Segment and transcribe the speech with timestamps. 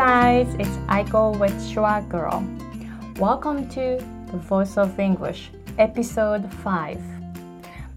[0.00, 2.42] guys, it's Aiko with Shua Girl.
[3.18, 6.98] Welcome to The Voice of English, episode 5.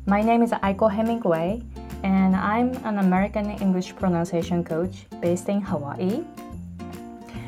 [0.05, 1.61] My name is Aiko Hemingway,
[2.03, 6.25] and I'm an American English pronunciation coach based in Hawaii.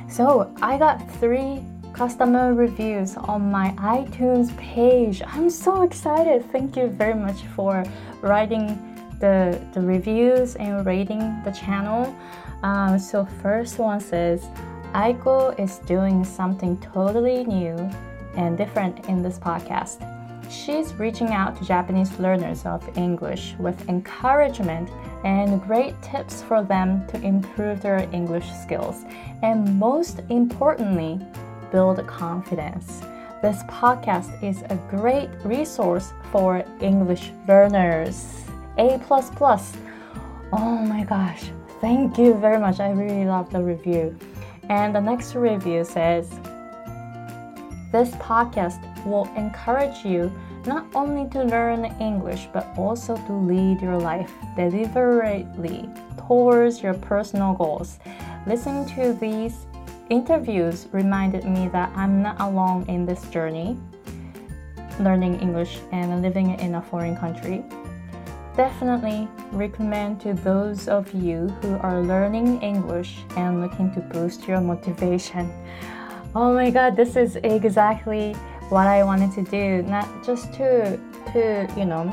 [0.07, 1.61] So, I got three
[1.91, 5.22] customer reviews on my iTunes page.
[5.27, 6.49] I'm so excited.
[6.53, 7.83] Thank you very much for
[8.22, 8.80] writing
[9.19, 12.16] the, the reviews and rating the channel.
[12.65, 14.43] Um, so first one says,
[14.95, 17.75] Aiko is doing something totally new
[18.35, 20.01] and different in this podcast.
[20.49, 24.89] She's reaching out to Japanese learners of English with encouragement
[25.23, 29.03] and great tips for them to improve their English skills
[29.43, 31.19] and most importantly,
[31.71, 33.02] build confidence.
[33.43, 38.44] This podcast is a great resource for English learners.
[38.79, 39.00] A++.
[40.52, 42.80] Oh my gosh, Thank you very much.
[42.80, 44.18] I really love the review.
[44.70, 46.30] And the next review says
[47.92, 50.31] This podcast will encourage you
[50.66, 55.88] not only to learn English but also to lead your life deliberately
[56.28, 58.00] towards your personal goals.
[58.48, 59.68] Listening to these
[60.09, 63.78] interviews reminded me that I'm not alone in this journey
[65.00, 67.64] learning English and living in a foreign country
[68.56, 74.62] definitely recommend to those of you who are learning English and looking to boost your
[74.62, 75.52] motivation.
[76.34, 78.34] Oh my god, this is exactly
[78.70, 80.97] what I wanted to do, not just to
[81.34, 82.08] to, you know,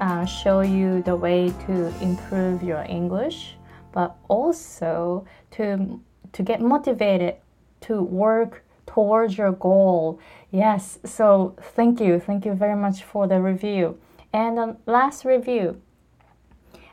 [0.00, 3.56] uh, show you the way to improve your English,
[3.92, 6.00] but also to
[6.32, 7.36] to get motivated
[7.82, 10.20] to work towards your goal.
[10.50, 12.20] Yes, so thank you.
[12.20, 13.98] Thank you very much for the review.
[14.34, 15.82] And the last review.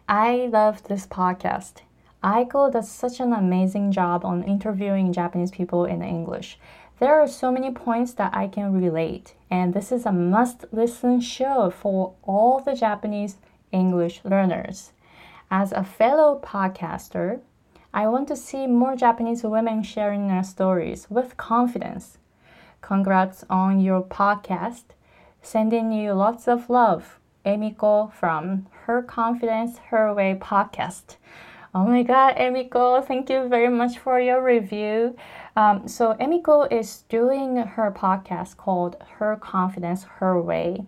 [0.10, 1.84] I love this podcast.
[2.22, 6.60] Aiko does such an amazing job on interviewing Japanese people in English.
[7.00, 11.22] There are so many points that I can relate, and this is a must listen
[11.22, 13.38] show for all the Japanese
[13.72, 14.92] English learners.
[15.50, 17.40] As a fellow podcaster,
[17.94, 22.18] I want to see more Japanese women sharing their stories with confidence.
[22.82, 24.84] Congrats on your podcast.
[25.42, 27.19] Sending you lots of love.
[27.50, 31.16] Emiko from Her Confidence Her Way podcast.
[31.74, 35.16] Oh my God, Emiko, thank you very much for your review.
[35.56, 40.86] Um, so, Emiko is doing her podcast called Her Confidence Her Way.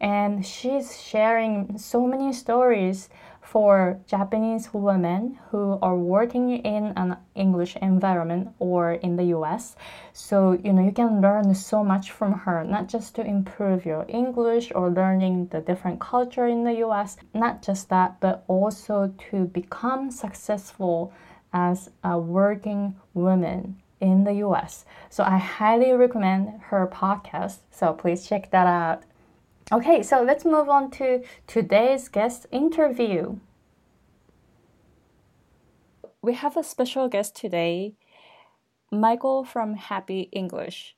[0.00, 3.08] And she's sharing so many stories
[3.54, 9.76] for Japanese women who are working in an English environment or in the US.
[10.12, 14.06] So, you know, you can learn so much from her, not just to improve your
[14.08, 19.44] English or learning the different culture in the US, not just that, but also to
[19.44, 21.12] become successful
[21.52, 24.84] as a working woman in the US.
[25.10, 27.58] So I highly recommend her podcast.
[27.70, 29.04] So please check that out.
[29.72, 33.38] Okay, so let's move on to today's guest interview.
[36.20, 37.94] We have a special guest today,
[38.92, 40.96] Michael from Happy English.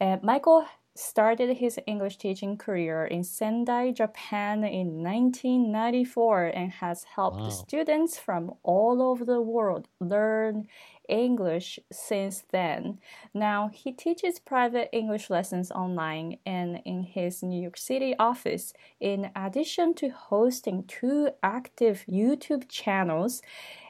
[0.00, 0.64] Uh, Michael
[1.00, 7.48] started his English teaching career in Sendai, Japan in 1994 and has helped wow.
[7.48, 10.68] students from all over the world learn
[11.08, 12.98] English since then.
[13.34, 19.30] Now, he teaches private English lessons online and in his New York City office, in
[19.34, 23.42] addition to hosting two active YouTube channels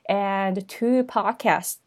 [0.09, 1.79] and two podcasts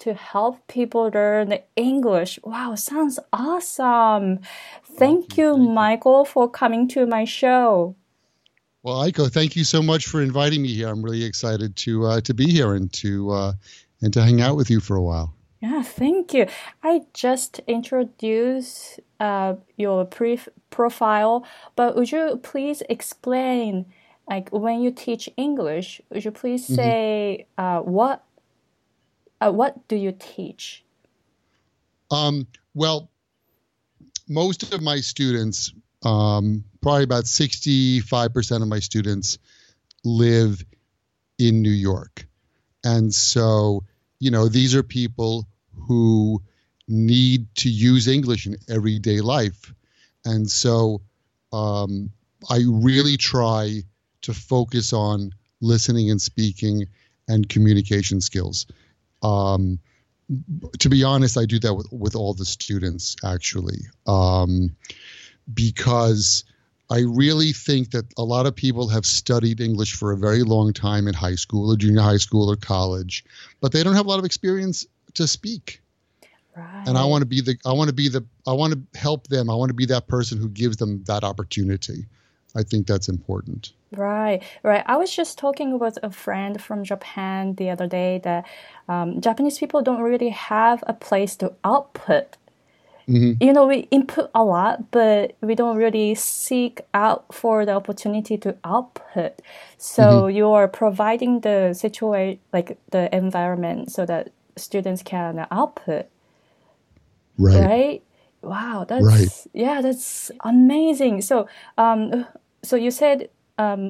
[0.00, 2.38] to help people learn the English.
[2.42, 4.40] Wow, sounds awesome.
[4.84, 7.94] Thank you, Michael, for coming to my show.
[8.82, 10.88] Well, Aiko, thank you so much for inviting me here.
[10.88, 13.52] I'm really excited to uh, to be here and to uh,
[14.00, 15.34] and to hang out with you for a while.
[15.60, 16.46] Yeah, thank you.
[16.82, 21.44] I just introduced uh, your pre- profile,
[21.76, 23.84] but would you please explain,
[24.26, 26.74] like when you teach English, would you please mm-hmm.
[26.76, 27.78] say mm-hmm.
[27.78, 28.24] uh, what
[29.40, 30.84] uh, what do you teach?
[32.10, 33.10] Um, well,
[34.28, 35.72] most of my students,
[36.02, 39.38] um, probably about sixty-five percent of my students,
[40.04, 40.64] live
[41.38, 42.26] in New York,
[42.84, 43.84] and so
[44.20, 45.48] you know, these are people
[45.88, 46.42] who
[46.86, 49.72] need to use English in everyday life.
[50.24, 51.00] And so
[51.52, 52.10] um,
[52.50, 53.82] I really try
[54.22, 55.32] to focus on
[55.62, 56.86] listening and speaking
[57.28, 58.66] and communication skills.
[59.22, 59.78] Um,
[60.78, 64.76] to be honest, I do that with, with all the students actually, um,
[65.52, 66.44] because
[66.90, 70.72] I really think that a lot of people have studied English for a very long
[70.72, 73.24] time in high school or junior high school or college,
[73.60, 75.80] but they don't have a lot of experience to speak.
[76.56, 76.84] Right.
[76.86, 79.28] And I want to be the I want to be the I want to help
[79.28, 79.48] them.
[79.48, 82.06] I want to be that person who gives them that opportunity.
[82.56, 83.72] I think that's important.
[83.92, 84.84] Right, right.
[84.86, 88.46] I was just talking with a friend from Japan the other day that
[88.88, 92.36] um, Japanese people don't really have a place to output.
[93.08, 93.42] Mm-hmm.
[93.42, 98.38] You know, we input a lot, but we don't really seek out for the opportunity
[98.38, 99.40] to output.
[99.78, 100.36] So Mm-hmm.
[100.36, 106.06] you are providing the situation, like the environment, so that students can output.
[107.38, 107.64] Right.
[107.64, 108.02] right
[108.42, 109.46] wow that's Right.
[109.54, 111.48] yeah that's amazing so
[111.78, 112.26] um
[112.62, 113.28] so you said
[113.60, 113.82] um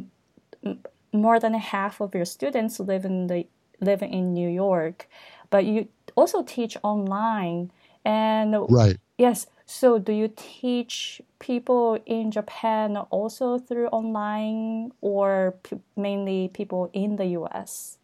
[1.13, 3.47] more than half of your students live in the
[3.81, 5.09] live in new york
[5.51, 7.71] but you also teach online
[8.05, 8.97] and Right.
[9.19, 16.91] yes so do you teach people in japan also through online or p- mainly people
[16.93, 17.27] in the
[17.61, 17.99] us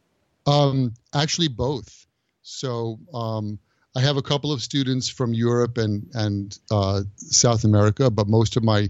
[0.46, 2.06] Um, actually, both.
[2.42, 3.58] So um,
[3.96, 8.56] I have a couple of students from Europe and and uh, South America, but most
[8.56, 8.88] of my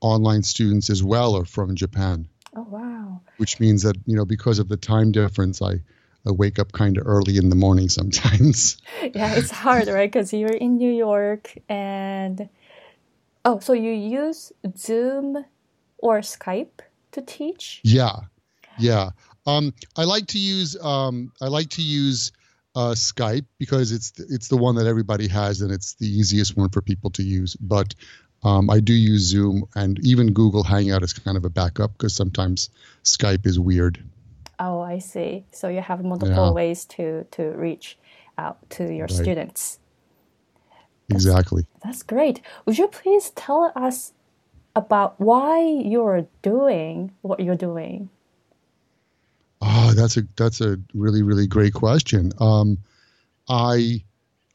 [0.00, 4.58] online students as well are from Japan, oh wow which means that you know because
[4.58, 5.80] of the time difference, I,
[6.26, 8.76] I wake up kind of early in the morning sometimes.
[9.02, 10.10] yeah, it's hard, right?
[10.12, 12.48] Because you're in New York and
[13.44, 15.44] oh, so you use Zoom
[15.98, 16.80] or Skype
[17.12, 17.80] to teach?
[17.82, 18.16] yeah,
[18.78, 19.10] yeah.
[19.46, 22.32] Um, I like to use um, I like to use
[22.74, 26.68] uh, Skype because it's it's the one that everybody has and it's the easiest one
[26.68, 27.56] for people to use.
[27.56, 27.94] But
[28.44, 32.14] um, I do use Zoom and even Google Hangout is kind of a backup because
[32.14, 32.70] sometimes
[33.04, 34.02] Skype is weird.
[34.60, 35.44] Oh, I see.
[35.52, 36.50] So you have multiple Yeah.
[36.50, 37.98] ways to to reach
[38.36, 39.10] out to your Right.
[39.10, 39.78] students.
[41.08, 41.64] Exactly.
[41.82, 42.40] That's great.
[42.66, 44.12] Would you please tell us
[44.76, 48.10] about why you're doing what you're doing?
[49.60, 52.32] Oh, that's a that's a really really great question.
[52.38, 52.78] Um,
[53.48, 54.04] I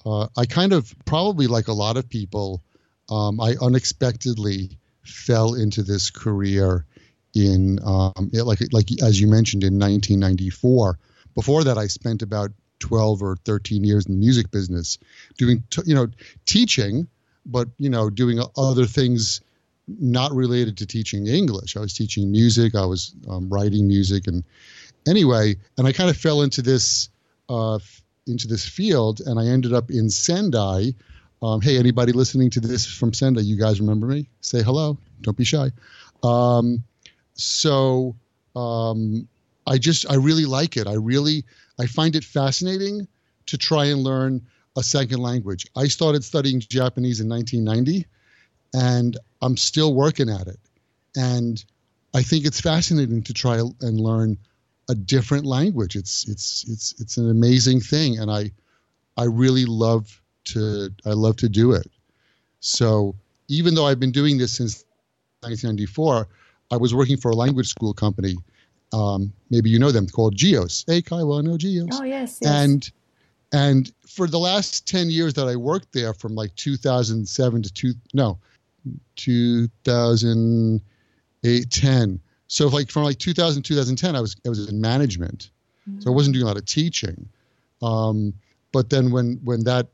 [0.05, 2.61] uh, I kind of probably like a lot of people,
[3.09, 6.85] um, I unexpectedly fell into this career
[7.33, 10.97] in um, it, like like as you mentioned in 1994.
[11.35, 14.99] Before that, I spent about 12 or 13 years in the music business,
[15.37, 16.07] doing t- you know
[16.45, 17.07] teaching,
[17.45, 19.41] but you know doing other things
[19.87, 21.75] not related to teaching English.
[21.75, 22.75] I was teaching music.
[22.75, 24.43] I was um, writing music and
[25.07, 27.09] anyway, and I kind of fell into this
[27.49, 27.79] uh,
[28.27, 30.93] into this field, and I ended up in Sendai.
[31.43, 33.41] Um, hey, anybody listening to this from Sendai?
[33.41, 34.29] You guys remember me?
[34.39, 34.97] Say hello.
[35.19, 35.71] Don't be shy.
[36.23, 36.85] Um,
[37.33, 38.15] so
[38.55, 39.27] um,
[39.67, 40.87] I just I really like it.
[40.87, 41.43] I really
[41.77, 43.09] I find it fascinating
[43.47, 44.47] to try and learn
[44.77, 45.67] a second language.
[45.75, 48.07] I started studying Japanese in 1990,
[48.73, 50.59] and I'm still working at it.
[51.13, 51.63] And
[52.13, 54.37] I think it's fascinating to try and learn
[54.89, 55.97] a different language.
[55.97, 58.51] It's it's it's it's an amazing thing, and I
[59.17, 61.87] I really love to I love to do it.
[62.59, 63.15] So
[63.47, 64.85] even though I've been doing this since
[65.41, 66.27] 1994,
[66.71, 68.37] I was working for a language school company.
[68.93, 70.85] Um, maybe you know them called Geos.
[70.85, 71.89] Eikaiwa, no Geos.
[71.91, 72.51] Oh yes, yes.
[72.51, 72.89] And
[73.51, 77.93] and for the last 10 years that I worked there from like 2007 to two
[78.13, 78.39] no
[79.15, 85.51] 2008 10 so like from like 2000 2010 I was I was in management
[85.99, 87.29] so I wasn't doing a lot of teaching
[87.81, 88.33] um,
[88.71, 89.87] but then when when that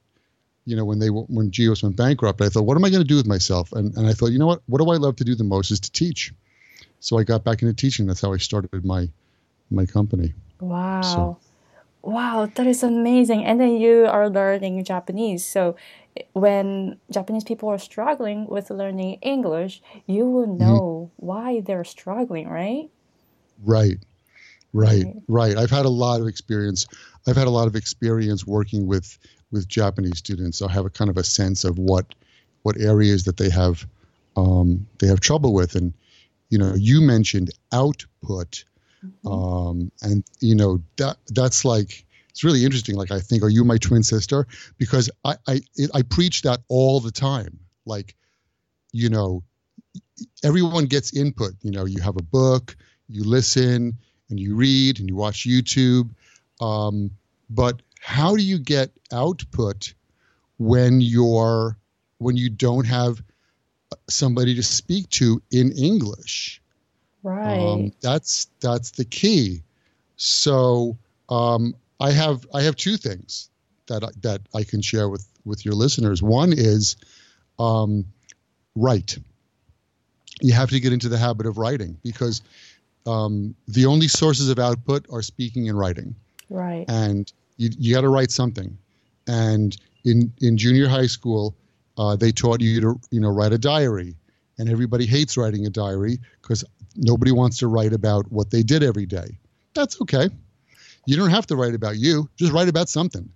[0.70, 3.08] you know when they when Geos went bankrupt I thought what am I going to
[3.08, 5.26] do with myself and and I thought you know what what do I love to
[5.26, 6.34] do the most is to teach
[7.00, 9.10] so I got back into teaching that's how I started my
[9.72, 11.38] my company Wow.
[11.38, 11.38] So-
[12.04, 13.46] Wow, that is amazing.
[13.46, 15.46] And then you are learning Japanese.
[15.46, 15.76] So
[16.34, 20.78] when Japanese people are struggling with learning English, you will Mm-hmm.
[20.78, 22.90] know why they're struggling, right?
[23.64, 24.00] Right,
[24.74, 25.58] right, Right.
[25.58, 26.88] I've had a lot of experience.
[27.28, 29.18] I've had a lot of experience working with
[29.52, 30.58] with Japanese students.
[30.60, 32.14] So I have a kind of a sense of what
[32.64, 33.86] what areas that they have
[34.36, 35.76] um, they have trouble with.
[35.76, 35.94] And
[36.50, 38.64] you know, you mentioned output,
[39.26, 42.96] um, and you know that that's like it's really interesting.
[42.96, 44.48] Like I think, are you my twin sister?
[44.78, 47.60] Because I I it, I preach that all the time.
[47.86, 48.16] Like,
[48.92, 49.44] you know,
[50.44, 51.54] everyone gets input.
[51.62, 52.76] You know, you have a book,
[53.08, 53.98] you listen,
[54.30, 56.10] and you read, and you watch YouTube.
[56.62, 57.12] Um,
[57.50, 59.94] but how do you get output
[60.58, 61.78] when you're
[62.18, 63.22] when you don't have
[64.10, 66.62] somebody to speak to in English?
[67.24, 67.60] Right.
[67.60, 69.64] Um, that's that's the key.
[70.16, 70.98] So
[71.30, 73.50] um, I have I have two things
[73.88, 76.22] that I, that I can share with with your listeners.
[76.22, 76.96] One is
[77.58, 78.06] um,
[78.76, 79.18] write.
[80.42, 82.42] You have to get into the habit of writing because
[83.06, 86.16] um, the only sources of output are speaking and writing,
[86.50, 86.86] right.
[86.88, 88.78] and you you got to write something.
[89.28, 91.56] and in in junior high school,
[91.98, 94.16] uh, they taught you to you know write a diary,
[94.58, 96.64] and everybody hates writing a diary because
[96.96, 99.38] nobody wants to write about what they did every day.
[99.74, 100.30] That's okay.
[101.06, 102.30] You don't have to write about you.
[102.38, 103.30] Just write about something.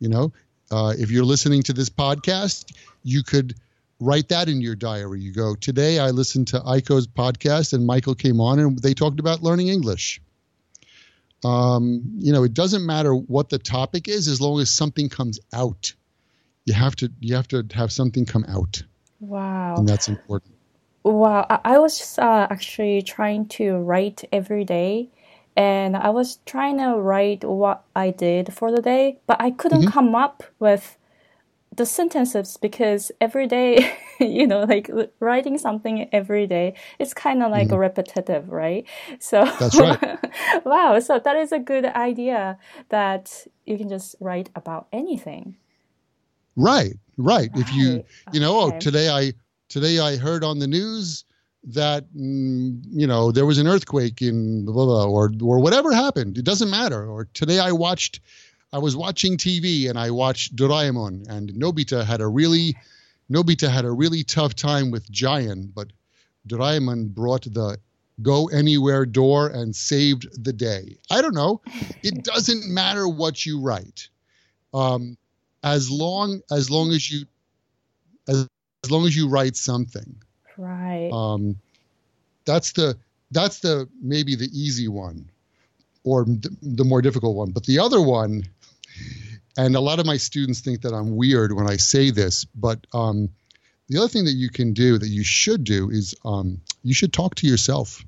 [0.00, 0.32] You know,
[0.70, 3.54] uh, if you're listening to this podcast, you could
[4.00, 5.20] write that in your diary.
[5.20, 9.20] You go, today I listened to Aiko's podcast and Michael came on and they talked
[9.20, 10.20] about learning English.
[11.44, 15.38] Um, you know, it doesn't matter what the topic is as long as something comes
[15.52, 15.94] out.
[16.64, 18.82] You have to you have to have something come out.
[19.20, 19.76] Wow.
[19.76, 20.54] And that's important.
[21.04, 21.46] Wow.
[21.48, 25.08] I, I was uh, actually trying to write every day
[25.56, 29.82] and I was trying to write what I did for the day, but I couldn't
[29.82, 29.90] mm-hmm.
[29.90, 30.97] come up with
[31.78, 37.50] the sentences because every day, you know, like writing something every day, it's kind of
[37.50, 37.76] like mm-hmm.
[37.76, 38.84] repetitive, right?
[39.18, 40.18] So that's right.
[40.66, 40.98] wow.
[40.98, 42.58] So that is a good idea
[42.90, 45.56] that you can just write about anything.
[46.56, 47.48] Right, right.
[47.52, 47.60] right.
[47.62, 48.76] If you, you know, oh, okay.
[48.76, 49.32] oh, today I,
[49.68, 51.24] today I heard on the news
[51.64, 56.38] that mm, you know there was an earthquake in blah, blah, or or whatever happened.
[56.38, 57.08] It doesn't matter.
[57.08, 58.20] Or today I watched
[58.72, 62.76] I was watching TV and I watched Doraemon, and Nobita had a really
[63.30, 65.88] Nobita had a really tough time with Giant, but
[66.48, 67.78] Doraemon brought the
[68.22, 70.96] go anywhere door and saved the day.
[71.10, 71.60] I don't know.
[72.02, 74.08] It doesn't matter what you write,
[74.74, 75.16] um,
[75.62, 77.26] as long as long as you
[78.28, 78.46] as,
[78.84, 80.14] as long as you write something.
[80.56, 81.10] Right.
[81.12, 81.56] Um,
[82.44, 82.98] that's the
[83.30, 85.30] that's the maybe the easy one,
[86.04, 87.50] or the, the more difficult one.
[87.50, 88.44] But the other one
[89.58, 92.86] and a lot of my students think that I'm weird when I say this, but
[92.94, 93.28] um,
[93.88, 97.12] the other thing that you can do that you should do is um, you should
[97.12, 98.04] talk to yourself.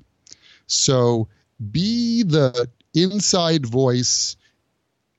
[0.67, 1.27] So
[1.71, 4.37] be the inside voice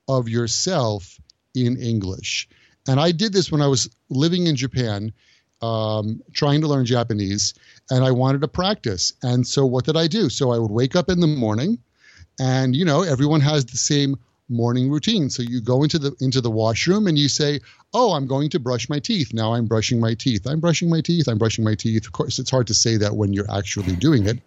[0.08, 1.20] of yourself
[1.54, 2.48] in English.
[2.88, 5.12] And I did this when I was living in Japan,
[5.60, 7.52] um, trying to learn Japanese,
[7.90, 9.12] and I wanted to practice.
[9.22, 10.30] And so what did I do?
[10.30, 11.78] So I would wake up in the morning,
[12.40, 14.16] and you know, everyone has the same
[14.52, 15.30] morning routine.
[15.30, 17.60] So you go into the into the washroom and you say,
[17.92, 19.32] "Oh, I'm going to brush my teeth.
[19.32, 20.46] Now I'm brushing my teeth.
[20.46, 21.28] I'm brushing my teeth.
[21.28, 24.26] I'm brushing my teeth." Of course, it's hard to say that when you're actually doing
[24.26, 24.38] it.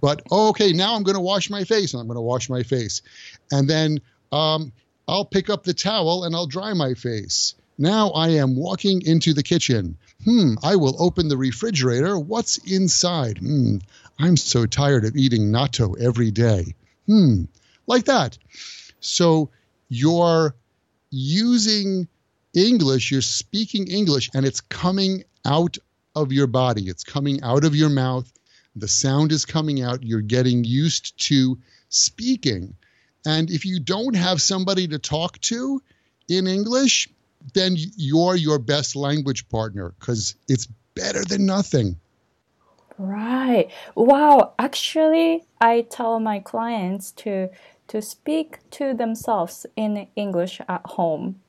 [0.00, 2.48] But oh, okay, now I'm going to wash my face and I'm going to wash
[2.48, 3.02] my face.
[3.50, 4.72] And then um,
[5.08, 7.54] I'll pick up the towel and I'll dry my face.
[7.76, 9.98] Now I am walking into the kitchen.
[10.24, 12.18] Hmm, I will open the refrigerator.
[12.18, 13.38] What's inside?
[13.38, 13.78] Hmm,
[14.18, 16.74] I'm so tired of eating natto every day.
[17.06, 17.44] Hmm,
[17.86, 18.38] like that.
[19.04, 19.50] So
[19.88, 20.54] you're
[21.10, 22.08] using
[22.54, 25.76] English, you're speaking English, and it's coming out
[26.16, 28.32] of your body, it's coming out of your mouth.
[28.76, 30.02] The sound is coming out.
[30.02, 31.58] You're getting used to
[31.90, 32.74] speaking.
[33.24, 35.80] And if you don't have somebody to talk to
[36.28, 37.08] in English,
[37.52, 41.96] then you're your best language partner because it's better than nothing.
[42.98, 43.70] Right.
[43.94, 44.54] Wow.
[44.58, 47.50] Actually, I tell my clients to
[47.88, 51.40] to speak to themselves in English at home.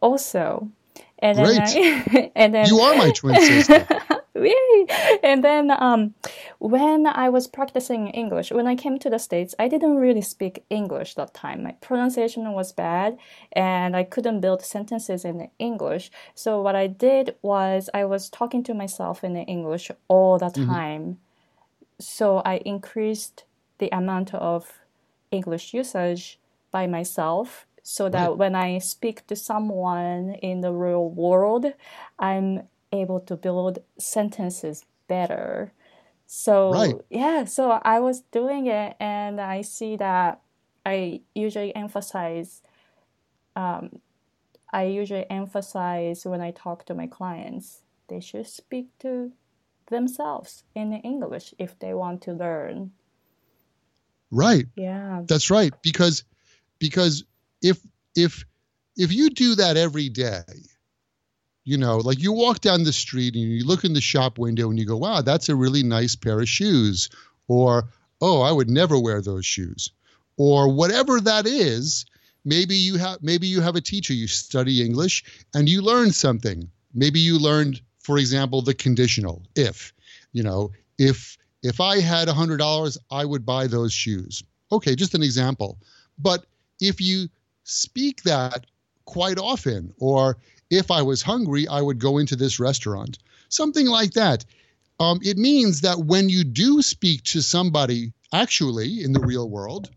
[0.00, 0.70] Also,
[1.18, 3.86] and then, I, and then you are my twin sister.
[5.22, 6.14] and then um,
[6.58, 10.64] when I was practicing English, when I came to the States, I didn't really speak
[10.70, 11.62] English that time.
[11.62, 13.16] My pronunciation was bad
[13.52, 16.10] and I couldn't build sentences in English.
[16.34, 20.70] So what I did was I was talking to myself in English all the mm-hmm.
[20.70, 21.02] time.
[21.02, 21.12] Mm-hmm.
[22.00, 23.44] So I increased
[23.78, 24.83] the amount of
[25.34, 26.38] English usage
[26.70, 28.38] by myself so that right.
[28.38, 31.66] when I speak to someone in the real world,
[32.18, 32.62] I'm
[32.92, 35.72] able to build sentences better.
[36.26, 36.94] So, right.
[37.10, 40.40] yeah, so I was doing it and I see that
[40.86, 42.62] I usually emphasize
[43.56, 44.00] um,
[44.74, 49.30] I usually emphasize when I talk to my clients, they should speak to
[49.88, 52.90] themselves in English if they want to learn.
[54.34, 54.66] Right.
[54.74, 55.22] Yeah.
[55.26, 55.72] That's right.
[55.82, 56.24] Because
[56.78, 57.24] because
[57.62, 57.78] if
[58.16, 58.44] if
[58.96, 60.42] if you do that every day,
[61.64, 64.68] you know, like you walk down the street and you look in the shop window
[64.70, 67.10] and you go, "Wow, that's a really nice pair of shoes,"
[67.46, 67.88] or
[68.20, 69.90] "Oh, I would never wear those shoes,"
[70.36, 72.04] or whatever that is.
[72.44, 75.24] Maybe you have maybe you have a teacher you study English
[75.54, 76.70] and you learn something.
[76.92, 79.92] Maybe you learned, for example, the conditional if.
[80.32, 84.44] You know, if if I had $100, I would buy those shoes.
[84.70, 85.78] Okay, just an example.
[86.18, 86.44] But
[86.78, 87.28] if you
[87.64, 88.66] speak that
[89.06, 90.36] quite often, or
[90.68, 93.18] if I was hungry, I would go into this restaurant,
[93.48, 94.44] something like that.
[95.00, 99.88] Um, it means that when you do speak to somebody actually in the real world,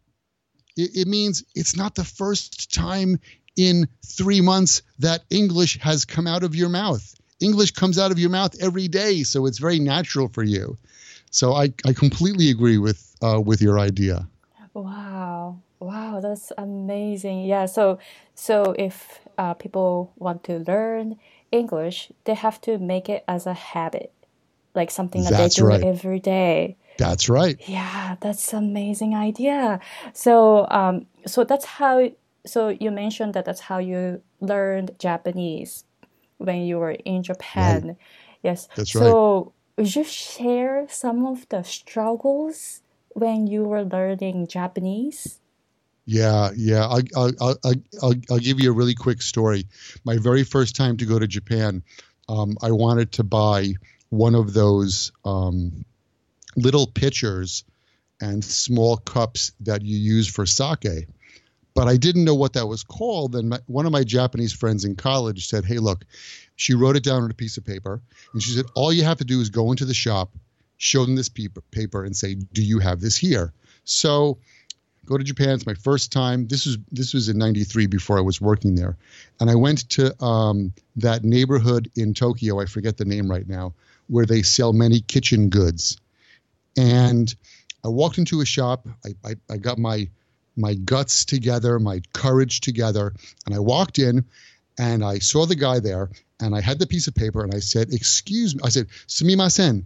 [0.78, 3.20] it, it means it's not the first time
[3.58, 7.14] in three months that English has come out of your mouth.
[7.42, 10.78] English comes out of your mouth every day, so it's very natural for you.
[11.32, 14.28] So I, I completely agree with uh, with your idea.
[14.74, 17.46] Wow, wow, that's amazing.
[17.46, 18.00] Yeah, so
[18.36, 21.18] so if uh, people want to learn
[21.52, 24.14] English, they have to make it as a habit,
[24.76, 25.84] like something that That's they do right.
[25.84, 26.78] every day.
[26.98, 27.58] That's right.
[27.68, 29.80] Yeah, that's amazing idea.
[30.14, 32.12] So, um, so that's how.
[32.46, 35.84] So you mentioned that that's how you learned Japanese
[36.38, 37.98] when you were in Japan.
[38.42, 38.70] Yes.
[38.76, 39.04] That's right.
[39.10, 45.40] so would you share some of the struggles when you were learning Japanese?
[46.06, 46.88] Yeah, yeah.
[46.88, 47.56] I'll, I'll, I'll,
[48.02, 49.68] I'll, I'll give you a really quick story.
[50.04, 51.84] My very first time to go to Japan,
[52.28, 53.74] um, I wanted to buy
[54.10, 55.86] one of those um,
[56.56, 57.66] little pitchers
[58.20, 61.08] and small cups that you use for sake.
[61.78, 63.36] But I didn't know what that was called.
[63.36, 66.06] And my, one of my Japanese friends in college said, Hey, look,
[66.56, 68.02] she wrote it down on a piece of paper.
[68.34, 70.32] And she said, All you have to do is go into the shop,
[70.78, 73.54] show them this paper, paper and say, Do you have this here?
[73.84, 74.40] So,
[75.06, 75.50] go to Japan.
[75.50, 76.48] It's my first time.
[76.48, 78.98] This was this was in '93 before I was working there,
[79.40, 82.60] and I went to um, that neighborhood in Tokyo.
[82.60, 83.76] I forget the name right now,
[84.08, 85.98] where they sell many kitchen goods.
[86.76, 87.34] And
[87.86, 88.88] I walked into a shop.
[89.06, 90.10] I, I, I got my
[90.58, 93.14] my guts together, my courage together,
[93.46, 94.26] and I walked in,
[94.78, 96.10] and I saw the guy there,
[96.40, 99.86] and I had the piece of paper, and I said, "Excuse me," I said, "Sumimasen,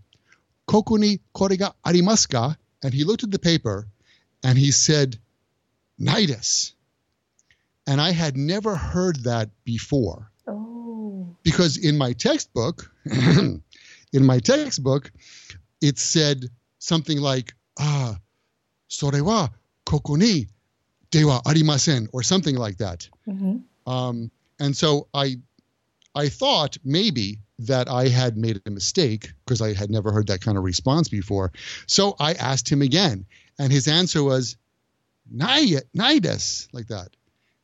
[0.67, 2.55] koku ni kore ga arimasu?
[2.83, 3.87] And he looked at the paper
[4.43, 5.17] and he said,
[5.99, 6.73] Nidus.
[7.85, 11.35] And I had never heard that before Oh.
[11.43, 13.61] because in my textbook, in
[14.13, 15.11] my textbook,
[15.79, 18.19] it said something like, ah,
[21.13, 23.09] sore wa dewa arimasen, or something like that.
[23.25, 25.39] hmm Um, and so I,
[26.15, 30.41] I thought maybe that I had made a mistake because I had never heard that
[30.41, 31.51] kind of response before.
[31.87, 33.25] So I asked him again,
[33.57, 34.57] and his answer was,
[35.33, 37.09] "Nidus," like that,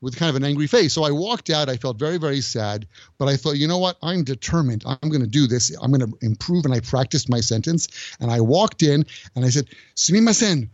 [0.01, 0.93] with kind of an angry face.
[0.93, 1.69] So I walked out.
[1.69, 3.97] I felt very, very sad, but I thought, you know what?
[4.01, 4.83] I'm determined.
[4.85, 5.71] I'm going to do this.
[5.81, 6.65] I'm going to improve.
[6.65, 7.87] And I practiced my sentence.
[8.19, 9.05] And I walked in
[9.35, 10.69] and I said, "Sumimasen,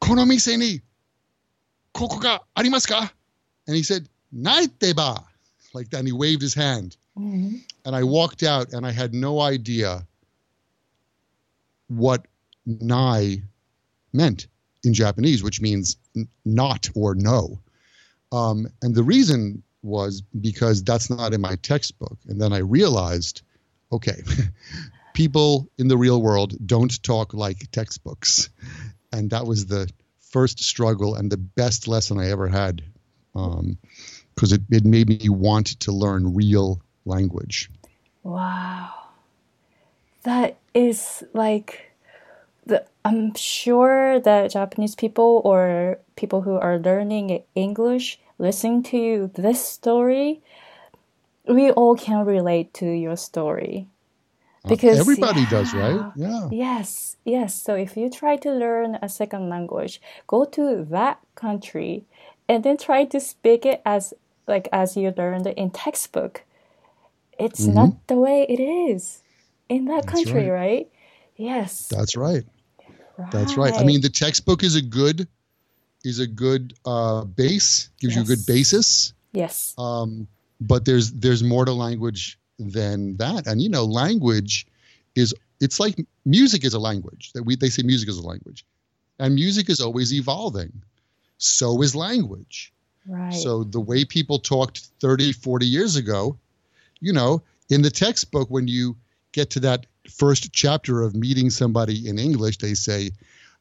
[0.00, 0.80] kono mise ni
[1.98, 3.12] koko ga arimasu ka?"
[3.66, 5.24] And he said, "Naiteba,"
[5.74, 5.98] like that.
[5.98, 7.56] And he waved his hand hmm
[7.86, 10.06] and I walked out and I had no idea
[11.86, 12.26] what
[12.66, 13.42] nai
[14.12, 14.48] meant
[14.82, 15.96] in Japanese, which means
[16.44, 17.60] not or no.
[18.32, 22.18] Um, and the reason was because that's not in my textbook.
[22.26, 23.42] And then I realized,
[23.92, 24.20] okay,
[25.14, 28.50] people in the real world don't talk like textbooks.
[29.12, 29.88] And that was the
[30.36, 32.84] first struggle and the best lesson I ever had
[33.34, 33.78] um,
[34.34, 37.70] because it, it made me want to learn real language.
[38.22, 38.92] Wow.
[40.24, 41.90] That is like
[42.66, 49.66] the I'm sure that Japanese people or people who are learning English listening to this
[49.66, 50.42] story,
[51.48, 53.86] we all can relate to your story.
[54.68, 56.12] Because everybody does, right?
[56.16, 56.48] Yeah.
[56.50, 57.54] Yes, yes.
[57.54, 62.04] So if you try to learn a second language, go to that country
[62.48, 64.14] and then try to speak it as
[64.46, 66.42] like as you learned in textbook.
[67.38, 69.22] It's not the way it is
[69.68, 70.16] in that Mm-hmm.
[70.16, 70.88] That's country, right?
[71.36, 71.88] Yes.
[71.88, 72.44] That's right.
[73.30, 73.74] That's right.
[73.74, 75.28] I mean, the textbook is a good
[76.04, 79.12] is a good uh, base, gives you a good basis.
[79.32, 79.74] yes.
[79.76, 80.28] Um,
[80.60, 83.46] but there's there's more to language than that.
[83.46, 84.66] And you know, language
[85.14, 87.32] is it's like music is a language.
[87.32, 88.64] That we they say music is a language,
[89.18, 90.82] and music is always evolving.
[91.38, 92.72] So is language.
[93.06, 93.32] Right.
[93.32, 96.38] So the way people talked 30, 40 years ago,
[97.00, 98.96] you know, in the textbook, when you
[99.32, 103.10] get to that first chapter of meeting somebody in English, they say,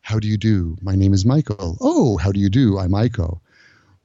[0.01, 0.77] How do you do?
[0.81, 1.77] My name is Michael.
[1.81, 2.77] Oh, how do you do?
[2.77, 3.39] I'm Aiko.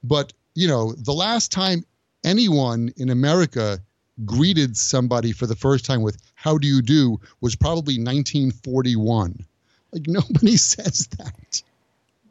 [0.02, 1.84] But, you know, the last time
[2.24, 3.80] anyone in America
[4.24, 9.44] greeted somebody for the first time with How do you do was probably 1941.
[9.92, 11.62] Like nobody says that.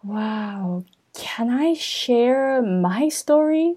[0.04, 0.84] wow.
[1.15, 3.75] Can I share my story?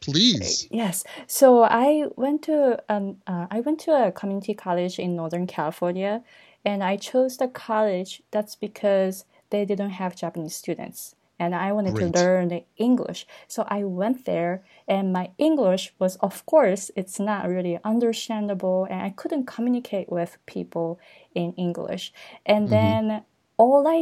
[0.00, 0.66] Please.
[0.70, 1.04] Yes.
[1.26, 6.22] So I went to um uh, I went to a community college in Northern California,
[6.64, 11.94] and I chose the college that's because they didn't have Japanese students, and I wanted
[11.94, 12.12] Great.
[12.12, 13.26] to learn English.
[13.48, 19.00] So I went there, and my English was, of course, it's not really understandable, and
[19.02, 21.00] I couldn't communicate with people
[21.34, 22.12] in English.
[22.46, 23.08] And mm-hmm.
[23.08, 23.24] then
[23.56, 24.00] all I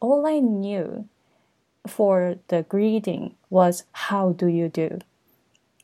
[0.00, 1.08] all I knew
[1.86, 5.00] for the greeting was how do you do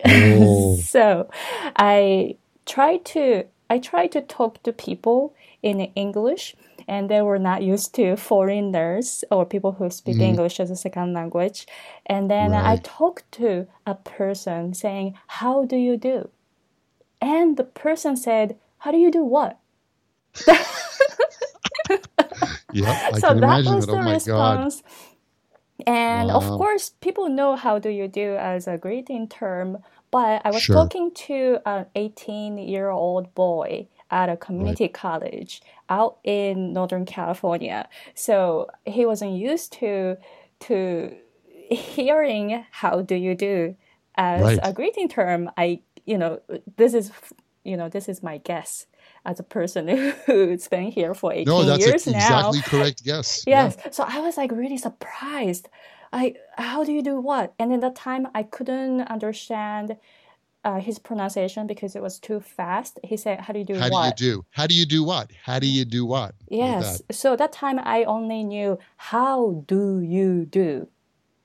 [0.04, 0.76] Oh.
[0.94, 1.28] so
[1.76, 6.56] i tried to i tried to talk to people in english
[6.90, 10.33] and they were not used to foreigners or people who speak mm-hmm.
[10.33, 11.66] english as a second language
[12.07, 16.29] and then i talked to a person saying how do you do
[17.20, 19.59] and the person said how do you do what
[22.72, 23.92] Yeah, I so can that imagine was that.
[23.92, 24.64] the Oh my God.
[24.64, 24.83] response.
[25.87, 29.79] And of course, people know how do you do as a greeting term,
[30.11, 30.76] but I was Sure.
[30.76, 37.88] talking to an 18 year old boy at a community college out in Northern California.
[38.14, 40.16] So he wasn't used to
[40.61, 41.16] to
[41.70, 43.76] hearing how do you do
[44.16, 44.59] as Right.
[44.62, 45.50] a greeting term.
[45.57, 46.40] I you know
[46.76, 47.11] this is
[47.64, 48.87] you know this is my guess
[49.24, 49.88] as a person
[50.26, 52.18] who's been here for 18 No, that's years a, now.
[52.18, 53.44] exactly correct guess.
[53.46, 53.64] Yeah.
[53.64, 53.76] Yes.
[53.96, 55.68] So I was like really surprised.
[56.12, 57.55] I how do you do what?
[57.59, 59.96] And in that time I couldn't understand
[60.64, 62.99] uh, his pronunciation because it was too fast.
[63.03, 64.44] He said, "How do you do How do you do?
[64.51, 65.31] How do you do what?
[65.44, 66.35] How do you do what?
[66.51, 67.03] Like Yes.
[67.09, 67.14] that.
[67.14, 70.88] So that time I only knew how do you do.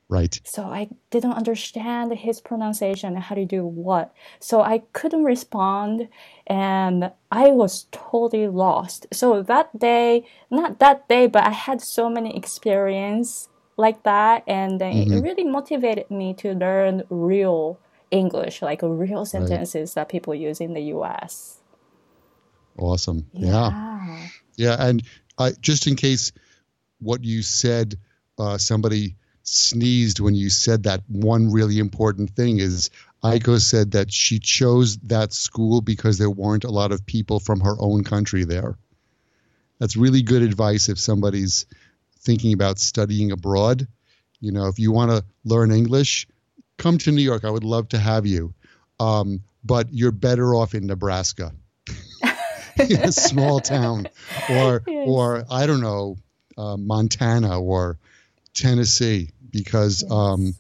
[0.08, 0.40] Right.
[0.44, 3.14] So I didn't understand his pronunciation.
[3.16, 4.14] And how do you do what?
[4.40, 6.10] So I couldn't respond
[6.46, 9.08] and I was totally lost.
[9.12, 14.80] So that day, not that day, but I had so many experience like that and
[14.80, 15.24] then it Mhm.
[15.24, 17.80] really motivated me to learn real
[18.12, 21.58] English, like real sentences that people use in the US.
[22.78, 23.26] Awesome.
[23.34, 23.70] Yeah.
[23.70, 24.28] Yeah.
[24.58, 24.76] Yeah.
[24.80, 25.04] And
[25.38, 26.32] I, just in case
[27.00, 27.96] what you said,
[28.38, 32.90] uh, somebody sneezed when you said that one really important thing is
[33.24, 37.60] Aiko said that she chose that school because there weren't a lot of people from
[37.62, 38.78] her own country there.
[39.80, 41.66] That's really good advice if somebody's
[42.20, 43.88] thinking about studying abroad.
[44.40, 46.28] You know, if you want to learn English,
[46.78, 47.46] come to New York.
[47.46, 48.54] I would love to have you.
[49.00, 51.52] Um, but you're better off in Nebraska,
[52.90, 54.08] in a small town,
[54.50, 55.08] or Yes.
[55.08, 56.18] or I don't know,
[56.58, 57.98] uh, Montana or
[58.54, 60.12] Tennessee, because Yes.
[60.12, 60.54] um,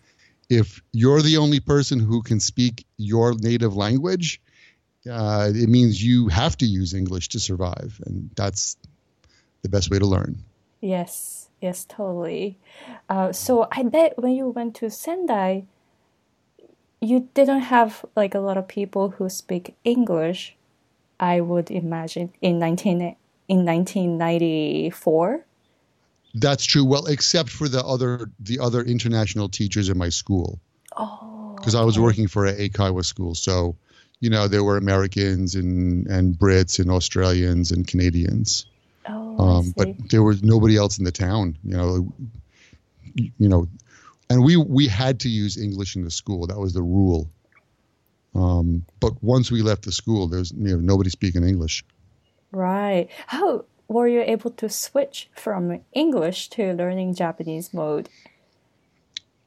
[0.49, 4.41] if you're the only person who can speak your native language,
[5.09, 8.75] uh, it means you have to use English to survive, and that's
[9.61, 10.37] the best way to learn.
[10.81, 12.57] Yes, yes, totally.
[13.07, 15.65] Uh, so I bet when you went to Sendai,
[17.05, 20.55] you didn't have like a lot of people who speak English.
[21.19, 23.15] I would imagine in nineteen
[23.47, 25.45] in nineteen ninety four.
[26.33, 26.83] That's true.
[26.83, 30.59] Well, except for the other the other international teachers in my school,
[30.97, 33.75] Oh, because I was working for a Eikaiwa school, so
[34.19, 38.65] you know there were Americans and and Brits and Australians and Canadians.
[39.07, 42.11] Oh, um, but there was nobody else in the town you know
[43.15, 43.67] you know
[44.29, 46.47] and we we had to use english in the school.
[46.47, 47.29] That was the rule.
[48.33, 51.83] Um, but once we left the school there's you know nobody speaking english.
[52.51, 53.09] Right.
[53.27, 58.09] How were you able to switch from English to learning Japanese mode?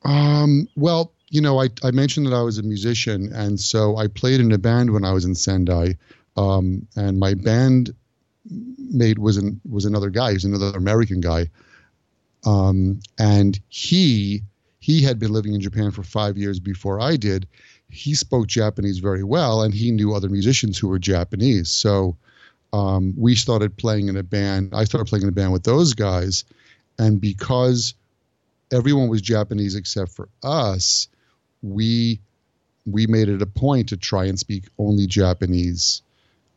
[0.04, 4.06] um, well you know I, I mentioned that i was a musician and so i
[4.06, 5.96] played in a band when i was in sendai.
[6.36, 7.92] Um, and my band
[8.48, 10.32] mate was an, was another guy.
[10.32, 11.50] He's another american guy.
[12.46, 14.42] Um, and he
[14.78, 17.46] he had been living in Japan for five years before I did.
[17.90, 21.70] He spoke Japanese very well, and he knew other musicians who were Japanese.
[21.70, 22.16] So
[22.72, 24.72] um, we started playing in a band.
[24.74, 26.44] I started playing in a band with those guys,
[26.98, 27.94] and because
[28.72, 31.08] everyone was Japanese except for us,
[31.62, 32.20] we
[32.86, 36.02] we made it a point to try and speak only Japanese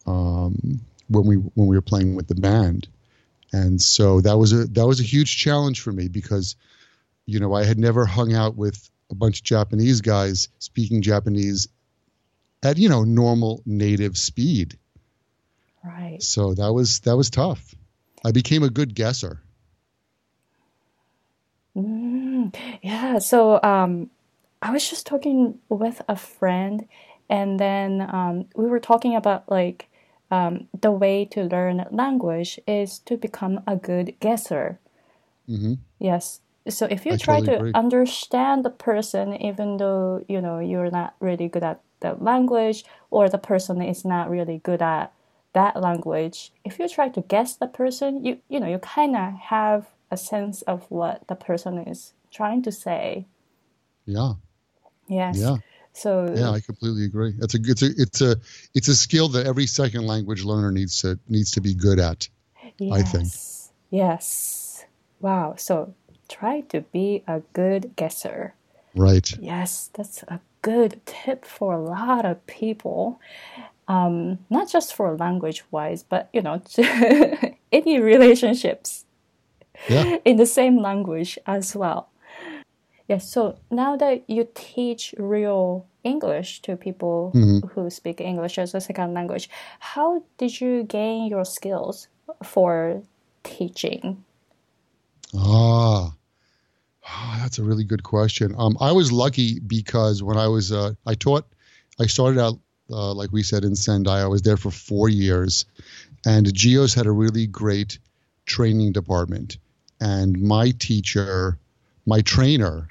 [0.06, 2.88] um, when we when we were playing with the band
[3.54, 6.56] and so that was a that was a huge challenge for me because
[7.26, 11.68] you know I had never hung out with a bunch of Japanese guys speaking Japanese
[12.64, 14.78] at you know normal native speed
[15.84, 16.22] Right.
[16.22, 17.74] so that was that was tough
[18.24, 19.42] I became a good guesser
[21.76, 24.10] Mm, yeah, so um,
[24.62, 26.88] I was just talking with a friend,
[27.30, 29.88] and then um, we were talking about like
[30.30, 34.80] um, the way to learn language is to become a good guesser.
[35.48, 36.42] hmm Yes.
[36.70, 37.72] So if you I try totally to agree.
[37.74, 43.30] understand the person, even though you know you're not really good at the language, or
[43.30, 45.14] the person is not really good at
[45.54, 49.34] that language, if you try to guess the person, you you know you kind of
[49.34, 53.26] have a sense of what the person is trying to say.
[54.06, 54.34] yeah
[55.08, 55.38] Yes.
[55.42, 55.58] yeah
[55.94, 58.36] So yeah I completely agree it's a it's a it's a
[58.74, 62.30] it's a skill that every second language learner needs to needs to be good at
[62.92, 63.24] I think.
[63.24, 63.72] Yes.
[63.90, 64.86] Yes.
[65.20, 65.56] Wow.
[65.58, 65.94] So
[66.32, 68.54] try to be a good guesser.
[68.96, 69.32] Right.
[69.40, 73.20] Yes, that's a good tip for a lot of people.
[73.88, 76.62] Um, not just for language wise, but you know,
[77.72, 79.06] any relationships
[79.90, 80.18] Yeah.
[80.26, 82.08] in the same language as well.
[83.08, 87.32] Yes, so now that you teach real English to people
[87.74, 92.08] who speak English as a second language, how did you gain your skills
[92.44, 93.02] for
[93.44, 94.24] teaching?
[95.36, 96.14] Ah,
[97.14, 98.56] Ah, that's a really good question.
[98.58, 101.46] Um, I was lucky because when I was, uh, I taught,
[102.00, 104.22] I started out, uh, like we said, in Sendai.
[104.22, 105.66] I was there for four years,
[106.26, 108.00] and Geos had a really great
[108.46, 109.58] training department.
[110.00, 111.58] And my teacher,
[112.06, 112.88] my trainer,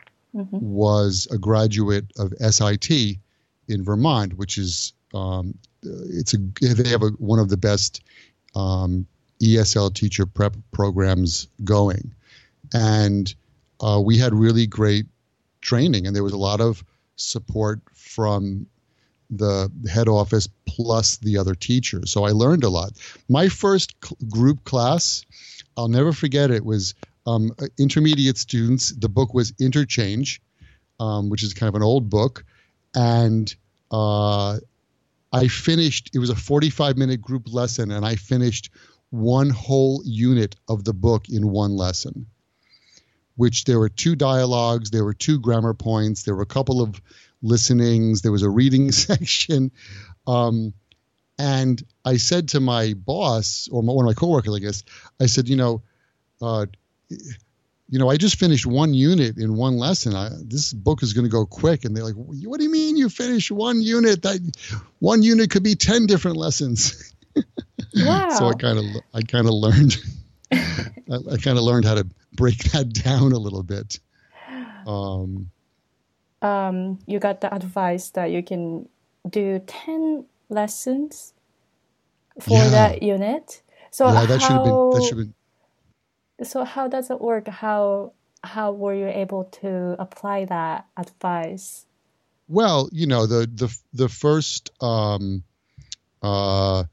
[0.52, 2.90] was a graduate of SIT
[3.68, 8.02] in Vermont, which is um, it's a they have a, one of the best
[8.54, 9.06] um,
[9.42, 12.14] ESL teacher prep programs going,
[12.72, 13.34] and
[13.80, 15.06] uh, we had really great
[15.60, 16.84] training, and there was a lot of
[17.16, 18.66] support from
[19.30, 22.10] the head office plus the other teachers.
[22.10, 22.92] So I learned a lot.
[23.28, 25.24] My first cl- group class,
[25.76, 26.94] I'll never forget it, was
[27.26, 28.90] um, intermediate students.
[28.90, 30.42] The book was Interchange,
[30.98, 32.44] um, which is kind of an old book.
[32.94, 33.54] And
[33.92, 34.58] uh,
[35.32, 38.70] I finished, it was a 45 minute group lesson, and I finished
[39.10, 42.26] one whole unit of the book in one lesson
[43.40, 47.00] which there were two dialogues, there were two grammar points, there were a couple of
[47.40, 49.70] listenings, there was a reading section.
[50.26, 50.74] Um,
[51.38, 54.84] and I said to my boss or one of my coworkers, I guess,
[55.18, 55.80] I said, you know,
[56.42, 56.66] uh,
[57.08, 60.14] you know, I just finished one unit in one lesson.
[60.14, 61.86] I, this book is going to go quick.
[61.86, 64.20] And they're like, what do you mean you finished one unit?
[64.20, 64.38] That
[64.98, 67.14] one unit could be 10 different lessons.
[67.96, 68.28] Wow.
[68.38, 69.96] so I kind of, I kind of learned,
[70.52, 73.98] I, I kind of learned how to break that down a little bit.
[74.86, 75.50] Um,
[76.42, 78.88] um, you got the advice that you can
[79.28, 81.34] do 10 lessons
[82.40, 82.70] for Yeah.
[82.70, 83.62] that unit.
[83.90, 85.34] So yeah, that should have been, how that been,
[86.42, 87.48] so how does it work?
[87.48, 91.86] How how were you able to apply that advice?
[92.48, 95.42] Well, you know, the the the first um
[96.22, 96.84] uh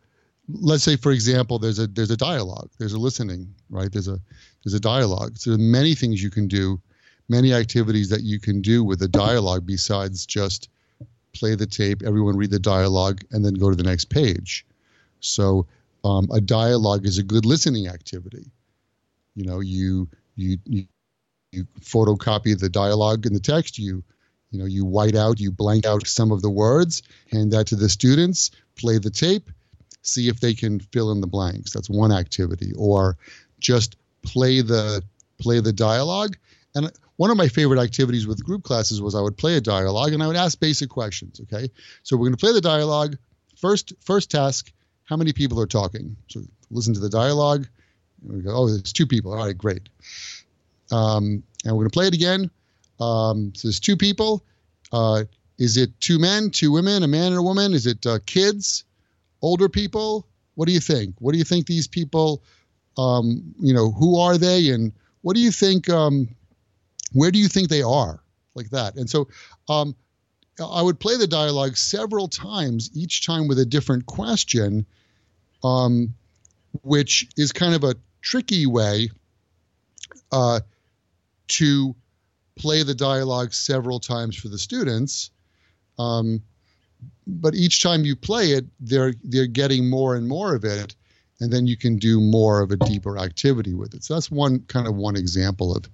[0.50, 3.92] let's say for example there's a there's a dialogue, there's a listening, right?
[3.92, 4.20] There's a
[4.64, 5.38] there's a dialogue.
[5.38, 6.82] So many things you can do,
[7.30, 10.70] many activities that you can do with a dialogue besides just
[11.34, 14.66] play the tape, everyone read the dialogue and then go to the next page.
[15.20, 15.68] So
[16.04, 18.52] um, a dialogue is a good listening activity.
[19.36, 20.86] You know, you you you
[21.52, 24.04] you photocopy the dialogue in the text, you
[24.52, 27.76] you know, you white out, you blank out some of the words, hand that to
[27.76, 29.50] the students, play the tape,
[30.08, 31.74] see if they can fill in the blanks.
[31.74, 32.74] That's one activity.
[32.78, 33.18] Or
[33.60, 35.04] just play the
[35.40, 36.38] play the dialogue.
[36.76, 40.14] And one of my favorite activities with group classes was I would play a dialogue
[40.14, 41.42] and I would ask basic questions.
[41.42, 41.70] Okay,
[42.04, 43.18] so we're going to play the dialogue.
[43.58, 44.72] First, first task:
[45.06, 46.16] How many people are talking?
[46.30, 46.42] So
[46.72, 47.68] listen to the dialogue.
[48.24, 49.34] We go, oh, there's two people.
[49.34, 49.90] All right, great.
[50.92, 52.50] Um, and we're going to play it again.
[53.00, 54.44] Um, so there's two people.
[54.92, 55.26] Uh,
[55.60, 57.74] is it two men, two women, a man and a woman?
[57.74, 58.86] Is it uh, kids,
[59.42, 60.28] older people?
[60.56, 61.16] What do you think?
[61.20, 62.44] What do you think these people,
[62.98, 65.90] um, you know, who are they, and what do you think?
[65.90, 66.30] Um,
[67.14, 68.22] where do you think they are?
[68.56, 68.96] Like that.
[68.96, 69.28] And so,
[69.70, 69.96] um,
[70.60, 74.88] I would play the dialogue several times, each time with a different question,
[75.64, 76.16] um,
[76.82, 79.10] which is kind of a tricky way
[80.32, 80.62] uh,
[81.50, 81.96] to
[82.56, 85.30] play the dialogue several times for the students.
[86.00, 86.42] Um,
[87.28, 90.96] but each time you play it, they're they're getting more and more of it,
[91.40, 94.04] and then you can do more of a deeper activity with it.
[94.04, 95.86] So that's one kind of one example of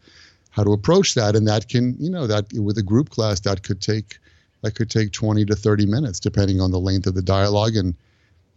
[0.51, 3.63] how to approach that, and that can you know that with a group class that
[3.63, 4.19] could take
[4.61, 7.95] that could take 20 to 30 minutes depending on the length of the dialogue and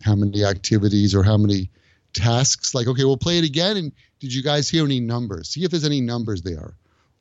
[0.02, 1.70] how many activities or how many
[2.12, 2.74] tasks.
[2.74, 5.48] Like okay we'll play it again and did you guys hear any numbers?
[5.48, 6.74] See if there's any numbers there.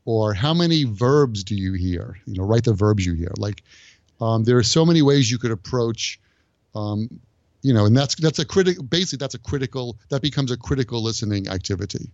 [0.07, 2.19] Or how many verbs do you hear?
[2.25, 3.31] You know write the verbs you hear.
[3.37, 3.63] Like
[4.21, 6.19] um, there are so many ways you could approach
[6.73, 7.09] um,
[7.61, 11.01] you know and that's that's a critical basically that's a critical that becomes a critical
[11.01, 12.11] listening activity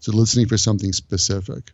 [0.00, 1.72] so listening for something specific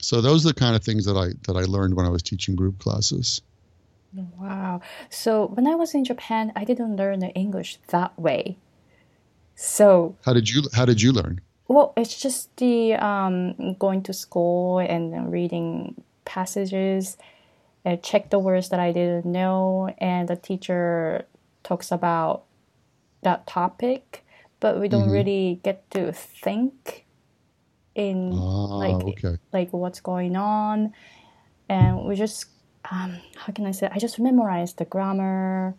[0.00, 2.22] so those are the kind of things that i that i learned when i was
[2.22, 3.40] teaching group classes
[4.38, 4.80] Wow.
[5.10, 8.56] So when I was in Japan, I didn't learn the English that way.
[9.56, 14.12] So how did you how did you learn Well, it's just the um, going to
[14.12, 17.16] school and reading passages,
[18.02, 21.26] check the words that I didn't know, and the teacher
[21.62, 22.44] talks about
[23.22, 24.24] that topic,
[24.60, 27.04] but we don't really get to think
[27.94, 29.36] in Ah, like okay.
[29.52, 30.92] like what's going on,
[31.68, 32.46] and we just
[32.90, 33.88] um, how can I say?
[33.92, 35.74] I just memorized the grammar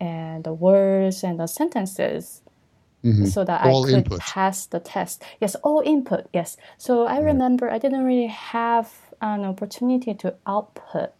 [0.00, 2.42] and the words and the sentences
[3.04, 3.28] Mhm.
[3.28, 4.20] so that All I could input.
[4.20, 5.22] pass the test.
[5.40, 6.26] Yes, all input.
[6.34, 6.56] Yes.
[6.78, 11.12] So I remember I didn't really have an opportunity to output.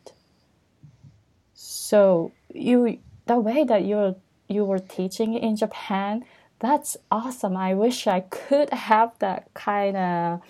[1.55, 4.17] So you the way that you
[4.49, 6.25] you were teaching in Japan,
[6.59, 7.57] that's awesome.
[7.57, 10.41] I wish I could have that kind of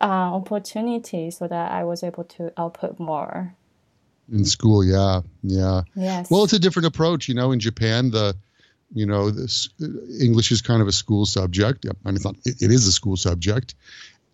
[0.00, 0.04] uh,
[0.40, 3.54] opportunity so that I was able to output more.
[4.32, 5.82] In school, yeah, yeah.
[5.94, 6.30] Yes.
[6.30, 7.28] Well, it's a different approach.
[7.28, 8.34] You know, in Japan, the
[8.92, 9.68] you know, this
[10.20, 11.86] English is kind of a school subject.
[11.86, 12.36] I mean, it's not.
[12.44, 13.74] It, it is a school subject,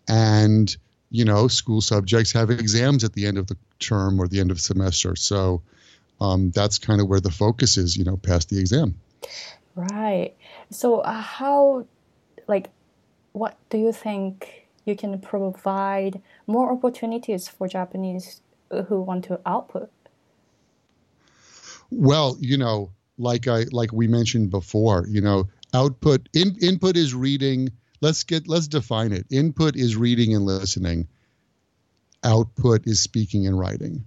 [0.07, 0.75] and
[1.09, 4.51] you know, school subjects have exams at the end of the term or the end
[4.51, 5.15] of semester.
[5.15, 5.61] So
[6.19, 7.97] um, that's kind of where the focus is.
[7.97, 8.95] You know, pass the exam.
[9.75, 10.33] Right.
[10.69, 11.85] So, uh, how,
[12.47, 12.69] like,
[13.31, 18.41] what do you think you can provide more opportunities for Japanese
[18.87, 19.89] who want to output?
[21.89, 27.13] Well, you know, like I like we mentioned before, you know, output in, input is
[27.13, 27.69] reading.
[28.01, 29.27] Let's get let's define it.
[29.31, 31.07] Input is reading and listening.
[32.23, 34.05] Output is speaking and writing.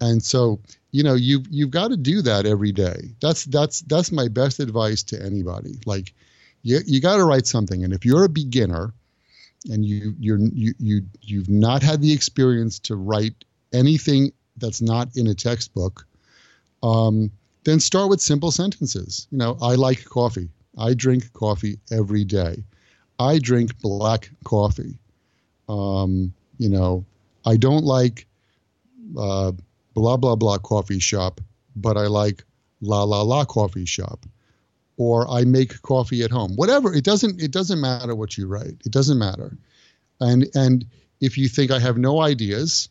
[0.00, 3.14] And so, you know, you've you've got to do that every day.
[3.20, 5.74] That's that's that's my best advice to anybody.
[5.84, 6.14] Like
[6.62, 8.94] you you got to write something and if you're a beginner
[9.70, 15.08] and you you're you you you've not had the experience to write anything that's not
[15.16, 16.06] in a textbook,
[16.82, 17.30] um,
[17.64, 19.26] then start with simple sentences.
[19.30, 20.48] You know, I like coffee.
[20.76, 22.64] I drink coffee every day.
[23.18, 24.98] I drink black coffee.
[25.68, 27.04] Um, you know,
[27.44, 28.26] I don't like
[29.18, 29.52] uh,
[29.94, 31.40] blah blah blah coffee shop,
[31.76, 32.44] but I like
[32.80, 34.26] la la la coffee shop.
[34.96, 36.54] Or I make coffee at home.
[36.56, 36.94] Whatever.
[36.94, 38.76] It doesn't it doesn't matter what you write.
[38.84, 39.56] It doesn't matter.
[40.20, 40.86] And and
[41.20, 42.88] if you think I have no ideas,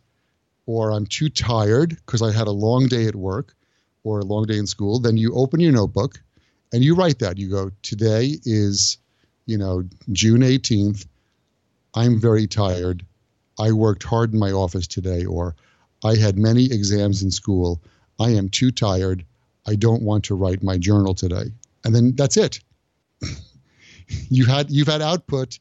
[0.65, 3.55] or I'm too tired because I had a long day at work
[4.03, 6.21] or a long day in school, then you open your notebook
[6.73, 7.37] and you write that.
[7.37, 8.97] You go, today is,
[9.45, 11.05] you know, June 18th.
[11.93, 13.05] I'm very tired.
[13.59, 15.55] I worked hard in my office today, or
[16.03, 17.81] I had many exams in school.
[18.19, 19.25] I am too tired.
[19.67, 21.51] I don't want to write my journal today.
[21.83, 22.59] And then that's it.
[24.29, 25.59] you had you've had output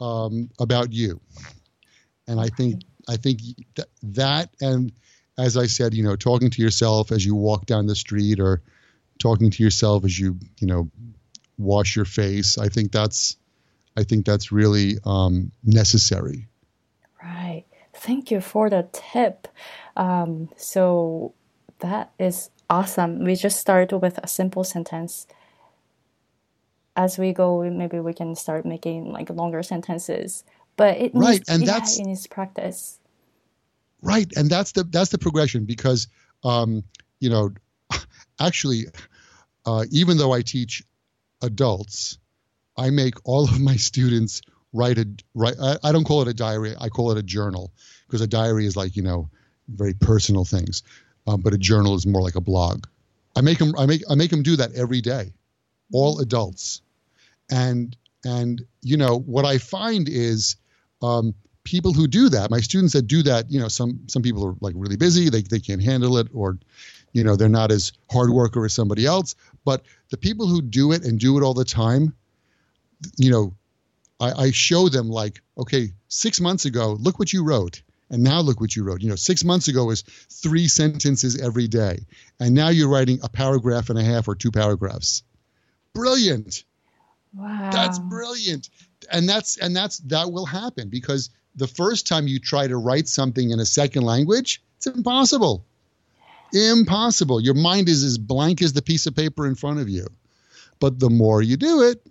[0.00, 1.20] um, about you,
[2.26, 3.40] and I think I think
[3.76, 4.92] that that and
[5.38, 8.60] as I said, you know, talking to yourself as you walk down the street or
[9.18, 10.90] talking to yourself as you, you know,
[11.56, 12.58] wash your face.
[12.58, 13.36] I think that's
[13.96, 16.46] I think that's really um, necessary.
[17.22, 17.64] Right.
[17.94, 19.48] Thank you for the tip.
[19.96, 21.34] Um, so
[21.80, 23.24] that is awesome.
[23.24, 25.26] We just start with a simple sentence.
[26.96, 30.44] As we go, maybe we can start making like longer sentences.
[30.76, 32.98] But it Right, needs, and yeah, that's- it needs practice.
[34.00, 36.08] Right, and that's the that's the progression because
[36.44, 36.84] um,
[37.20, 37.50] you know,
[38.40, 38.86] actually,
[39.66, 40.84] uh, even though I teach
[41.42, 42.18] adults,
[42.76, 45.56] I make all of my students write a write.
[45.60, 46.74] I, I don't call it a diary.
[46.78, 47.72] I call it a journal
[48.06, 49.30] because a diary is like you know
[49.68, 50.82] very personal things,
[51.26, 52.86] um, but a journal is more like a blog.
[53.36, 53.74] I make them.
[53.76, 55.32] I make I make them do that every day,
[55.92, 56.82] all adults,
[57.50, 60.56] and and you know what I find is.
[61.00, 61.34] Um,
[61.68, 64.54] people who do that my students that do that you know some some people are
[64.60, 66.58] like really busy they, they can't handle it or
[67.12, 69.34] you know they're not as hard worker as somebody else
[69.66, 72.14] but the people who do it and do it all the time
[73.18, 73.54] you know
[74.18, 78.40] I, I show them like okay six months ago look what you wrote and now
[78.40, 82.06] look what you wrote you know six months ago was three sentences every day
[82.40, 85.22] and now you're writing a paragraph and a half or two paragraphs
[85.92, 86.64] brilliant
[87.34, 87.68] Wow.
[87.70, 88.70] that's brilliant.
[89.12, 93.08] And that's and that's that will happen because the first time you try to write
[93.08, 95.64] something in a second language, it's impossible.
[96.52, 97.40] Impossible.
[97.40, 100.06] Your mind is as blank as the piece of paper in front of you.
[100.80, 102.06] But the more you do it,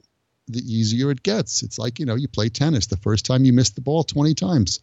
[0.49, 1.63] the easier it gets.
[1.63, 2.87] It's like, you know, you play tennis.
[2.87, 4.79] The first time you miss the ball 20 times.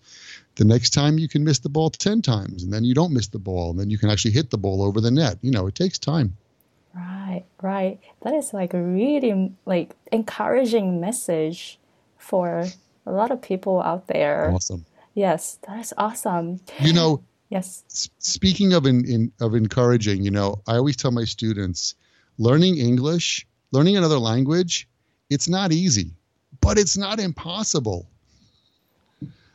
[0.57, 3.29] The next time you can miss the ball 10 times and then you don't miss
[3.29, 5.39] the ball and then you can actually hit the ball over the net.
[5.43, 6.37] You know, it takes time.
[6.95, 7.99] Right, right.
[8.23, 11.79] That is like a really like encouraging message
[12.19, 12.67] for
[13.07, 14.51] a lot of people out there.
[14.51, 14.85] Awesome.
[15.15, 16.61] Yes, that is awesome.
[16.81, 17.23] You know,
[17.55, 17.85] Yes.
[18.19, 21.95] Speaking of in, in of encouraging, you know, I always tell my students,
[22.37, 24.89] learning English, learning another language,
[25.31, 26.11] it's not easy,
[26.61, 28.09] but it's not impossible.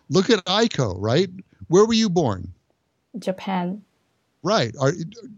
[0.09, 1.29] Look at Aiko, right?
[1.67, 2.53] Where were you born?
[3.17, 3.83] Japan.
[4.43, 4.73] Right.
[4.79, 4.93] Are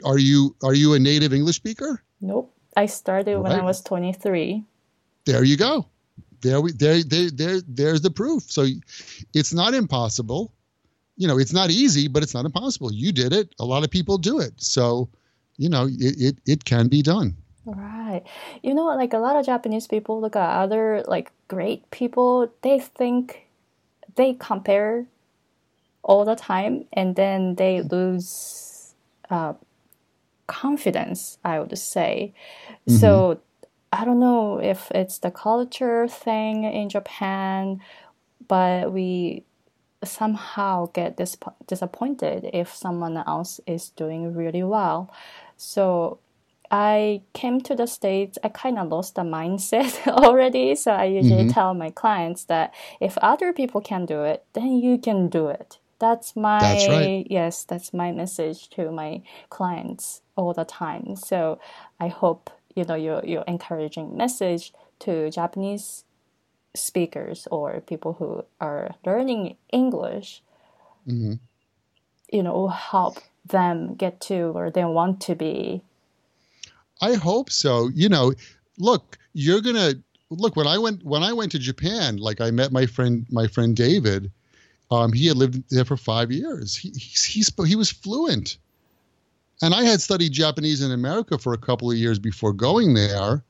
[0.05, 2.03] are you are you a native English speaker?
[2.21, 2.53] Nope.
[2.77, 4.63] I started when I was 23.
[5.25, 5.87] There you go.
[6.41, 8.43] There we there there there there's the proof.
[8.51, 8.65] So
[9.33, 10.53] it's not impossible.
[11.17, 12.91] You know, it's not easy, but it's not impossible.
[12.91, 13.53] You did it.
[13.59, 14.53] A lot of people do it.
[14.57, 15.09] So,
[15.57, 17.35] you know, it it, it can be done.
[17.65, 18.23] Right.
[18.63, 22.79] You know, like a lot of Japanese people look at other like great people, they
[22.79, 23.45] think
[24.15, 25.05] they compare
[26.03, 28.93] all the time and then they lose
[29.29, 29.53] uh,
[30.47, 32.33] confidence, I would say.
[32.87, 32.97] Mm-hmm.
[32.97, 33.39] So
[33.91, 37.81] I don't know if it's the culture thing in Japan,
[38.47, 39.43] but we
[40.03, 41.37] somehow get dis-
[41.67, 45.13] disappointed if someone else is doing really well.
[45.57, 46.19] So
[46.71, 50.73] I came to the States, I kind of lost the mindset already.
[50.75, 51.51] So I usually mm-hmm.
[51.51, 55.77] tell my clients that if other people can do it, then you can do it.
[55.99, 57.27] That's my that's right.
[57.29, 61.15] yes, that's my message to my clients all the time.
[61.15, 61.59] So
[61.99, 66.03] I hope you know your your encouraging message to Japanese
[66.73, 70.41] speakers or people who are learning English.
[71.07, 71.33] Mm-hmm.
[72.31, 75.81] You know, will help them get to where they want to be
[77.01, 77.89] I hope so.
[77.93, 78.33] You know,
[78.77, 79.95] look, you're gonna
[80.29, 82.17] look when I went when I went to Japan.
[82.17, 84.31] Like I met my friend my friend David.
[84.91, 86.75] Um, he had lived there for five years.
[86.75, 88.57] He he he, he was fluent,
[89.61, 93.43] and I had studied Japanese in America for a couple of years before going there,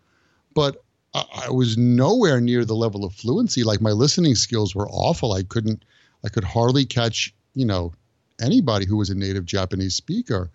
[0.53, 0.83] but
[1.13, 3.63] I, I was nowhere near the level of fluency.
[3.63, 5.33] Like my listening skills were awful.
[5.33, 5.83] I couldn't
[6.23, 7.93] I could hardly catch you know
[8.41, 10.49] anybody who was a native Japanese speaker.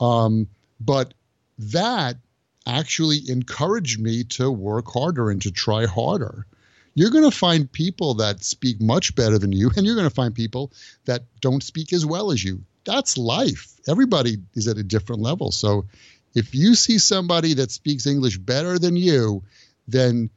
[0.00, 0.48] Um,
[0.80, 1.14] but
[1.58, 2.16] that
[2.66, 6.46] actually encouraged me to work harder and to try harder.
[6.94, 10.14] You're going to find people that speak much better than you, and you're going to
[10.14, 10.72] find people
[11.04, 12.62] that don't speak as well as you.
[12.86, 13.74] That's life.
[13.88, 15.50] Everybody is at a different level.
[15.50, 15.86] So
[16.34, 19.42] if you see somebody that speaks English better than you,
[19.88, 20.30] then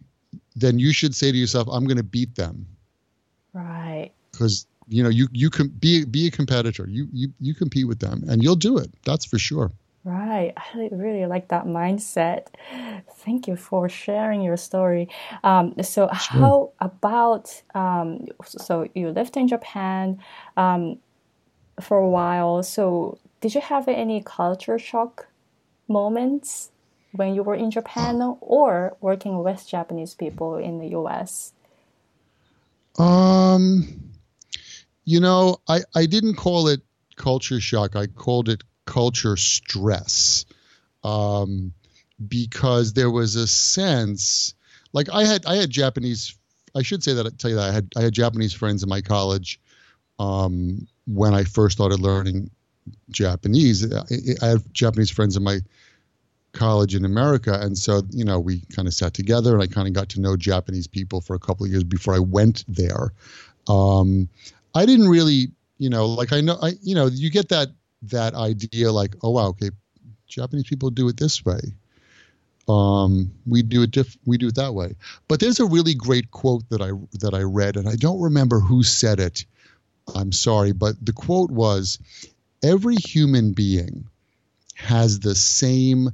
[0.55, 2.67] then you should say to yourself, I'm going to beat them.
[3.53, 4.11] Right.
[4.31, 6.87] Because you know you you can be be a competitor.
[6.89, 8.89] You you you compete with them, and you'll do it.
[9.05, 9.71] That's for sure.
[10.05, 10.53] Right.
[10.57, 12.47] I really like that mindset.
[13.17, 15.09] Thank you for sharing your story.
[15.43, 16.41] Um, so, sure.
[16.41, 20.19] how about um, so you lived in Japan
[20.55, 20.99] um,
[21.82, 22.63] for a while.
[22.63, 25.27] So, did you have any culture shock
[25.88, 26.71] moments
[27.11, 31.53] when you were in Japan or working with Japanese people in the US?
[32.97, 34.11] Um,
[35.05, 36.82] you know, I, I didn't call it
[37.15, 37.95] culture shock.
[37.95, 40.45] I called it culture stress
[41.03, 41.73] um,
[42.27, 44.55] because there was a sense
[44.93, 46.36] like I had I had Japanese
[46.75, 48.89] I should say that I tell you that I had I had Japanese friends in
[48.89, 49.59] my college
[50.17, 52.49] um, when I first started learning
[53.10, 53.91] Japanese.
[53.93, 54.03] I,
[54.41, 55.60] I have Japanese friends in my
[56.53, 59.88] college in America, and so you know we kind of sat together, and I kind
[59.88, 63.14] of got to know Japanese people for a couple of years before I went there.
[63.68, 64.30] Um,
[64.76, 65.47] I didn't really,
[65.78, 67.70] you know, like I know, I you know, you get that
[68.03, 69.72] that idea like, oh wow, okay,
[70.28, 71.60] Japanese people do it this way.
[72.68, 74.95] Um, we do it diff- we do it that way.
[75.28, 78.60] But there's a really great quote that I that I read, and I don't remember
[78.60, 79.45] who said it.
[80.16, 81.99] I'm sorry, but the quote was,
[82.64, 84.07] "Every human being
[84.76, 86.12] has the same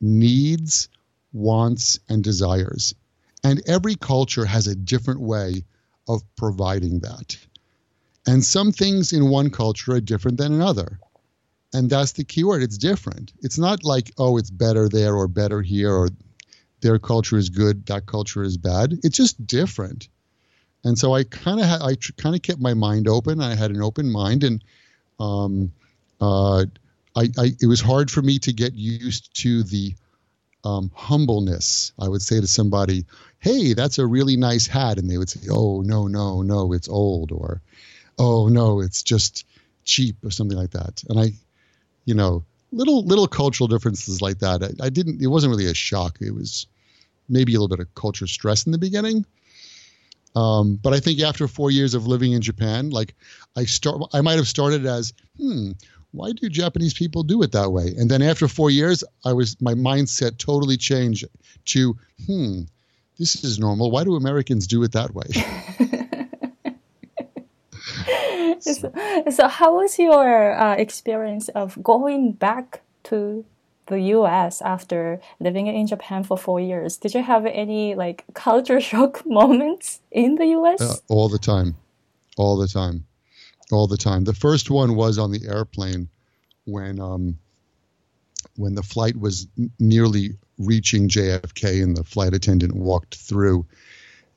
[0.00, 0.88] needs,
[1.32, 2.94] wants, and desires,
[3.42, 5.64] and every culture has a different way
[6.08, 7.36] of providing that."
[8.26, 10.98] And some things in one culture are different than another.
[11.72, 13.32] And that's the key word it's different.
[13.42, 16.10] It's not like oh it's better there or better here or
[16.80, 18.98] their culture is good that culture is bad.
[19.02, 20.08] It's just different
[20.86, 23.82] and so i kind of i kind of kept my mind open i had an
[23.82, 24.64] open mind and
[25.20, 25.72] um
[26.20, 26.64] uh
[27.14, 29.94] I, I it was hard for me to get used to the
[30.64, 33.04] um, humbleness i would say to somebody
[33.38, 36.88] hey that's a really nice hat and they would say oh no no no it's
[36.88, 37.60] old or
[38.18, 39.46] oh no it's just
[39.84, 41.32] cheap or something like that and i
[42.06, 44.62] you know, little little cultural differences like that.
[44.62, 45.20] I, I, didn't.
[45.20, 46.18] It wasn't really a shock.
[46.22, 46.66] It was
[47.28, 49.26] maybe a little bit of culture stress in the beginning.
[50.36, 53.14] Um, but I think after four years of living in Japan, like
[53.56, 55.72] I start, I might have started as, hmm,
[56.12, 57.94] why do Japanese people do it that way?
[57.98, 61.24] And then after four years, I was my mindset totally changed
[61.66, 62.62] to, hmm,
[63.18, 63.90] this is normal.
[63.90, 65.24] Why do Americans do it that way?
[68.60, 68.92] so,
[69.30, 73.44] so, how was your uh, experience of going back to
[73.86, 76.96] the US after living in Japan for four years?
[76.96, 80.80] Did you have any like culture shock moments in the US?
[80.80, 81.76] Uh, all the time.
[82.36, 83.06] All the time.
[83.72, 84.24] All the time.
[84.24, 86.08] The first one was on the airplane
[86.64, 87.38] when um,
[88.56, 93.66] when the flight was nearly reaching JFK and the flight attendant walked through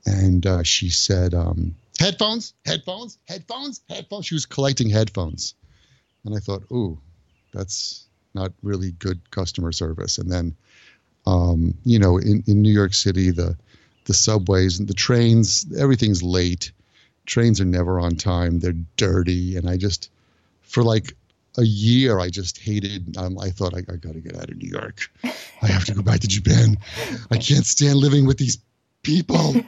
[0.06, 5.56] and uh, she said, um, "Headphones, headphones, headphones, headphones." She was collecting headphones,
[6.26, 7.00] and I thought, "Ooh,
[7.54, 10.56] that's not really good customer service." And then,
[11.26, 13.58] um, you know, in, in New York City, the
[14.06, 16.72] the subways and the trains, everything's late.
[17.26, 18.60] Trains are never on time.
[18.60, 20.10] They're dirty, and I just,
[20.64, 21.16] for like
[21.58, 23.18] a year, I just hated.
[23.18, 25.12] Um, I thought I, I got to get out of New York.
[25.62, 26.78] I have to go back to Japan.
[27.30, 28.58] I can't stand living with these
[29.04, 29.54] people.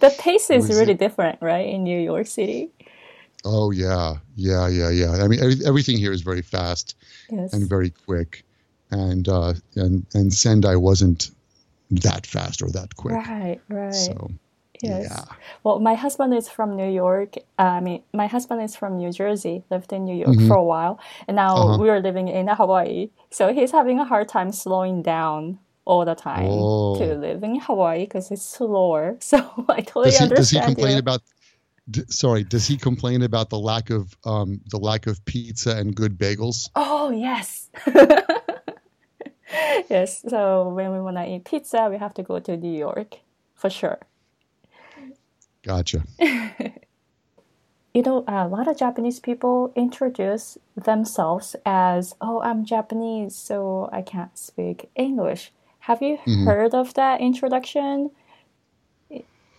[0.00, 2.70] the pace is really different, right, in New York City?
[3.44, 5.10] Oh yeah, yeah, yeah, yeah.
[5.24, 6.96] I mean, every, everything here is very fast
[7.30, 7.52] Yes.
[7.52, 8.44] and very quick,
[8.90, 11.30] and uh, and and Sendai wasn't
[11.90, 13.14] that fast or that quick.
[13.14, 13.94] Right, right.
[13.94, 14.30] So
[14.82, 15.06] yes.
[15.08, 15.24] yeah,
[15.64, 17.36] Well, my husband is from New York.
[17.58, 20.48] Uh, I mean, my husband is from New Jersey, lived in New York Mhm.
[20.48, 21.78] for a while, and now Uh-huh.
[21.80, 23.10] we're living in Hawaii.
[23.30, 26.98] So he's having a hard time slowing down all the time Oh.
[26.98, 29.16] to live in Hawaii because it's slower.
[29.30, 30.98] So I totally does he does he understand complain you.
[31.06, 31.22] about?
[31.90, 35.94] D- sorry, does he complain about the lack of um, the lack of pizza and
[35.94, 36.68] good bagels?
[36.76, 37.70] Oh yes.
[39.88, 40.22] yes.
[40.28, 43.16] So when we want to eat pizza, we have to go to New York
[43.54, 43.98] for sure.
[45.62, 46.02] Gotcha.
[47.94, 54.02] You know, a lot of Japanese people introduce themselves as, "Oh, I'm Japanese, so I
[54.02, 56.44] can't speak English." Have you Mhm.
[56.44, 58.10] heard of that introduction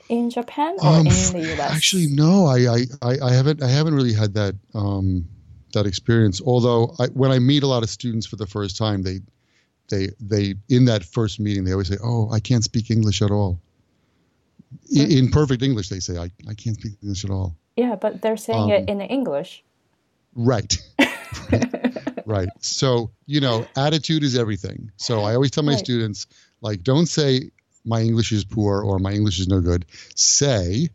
[0.10, 1.72] in Japan or Um, in the US?
[1.72, 5.26] Actually, no, I, I, I, haven't I haven't really had that um,
[5.74, 6.42] that experience.
[6.42, 9.20] Although I, when I meet a lot of students for the first time, they
[9.90, 13.32] they they in that first meeting they always say, "Oh, I can't speak English at
[13.32, 13.60] all."
[14.98, 18.22] I, in perfect English, they say, "I, I can't speak English at all." yeah, but
[18.22, 19.64] they're saying Um, it in English.
[20.36, 20.78] Right.
[22.26, 22.50] right.
[22.60, 24.92] So, you know, attitude is everything.
[24.98, 25.80] So I always tell my Right.
[25.80, 26.28] students,
[26.62, 27.52] like, don't say
[27.86, 29.86] my English is poor or my English is no good.
[30.16, 30.90] Say,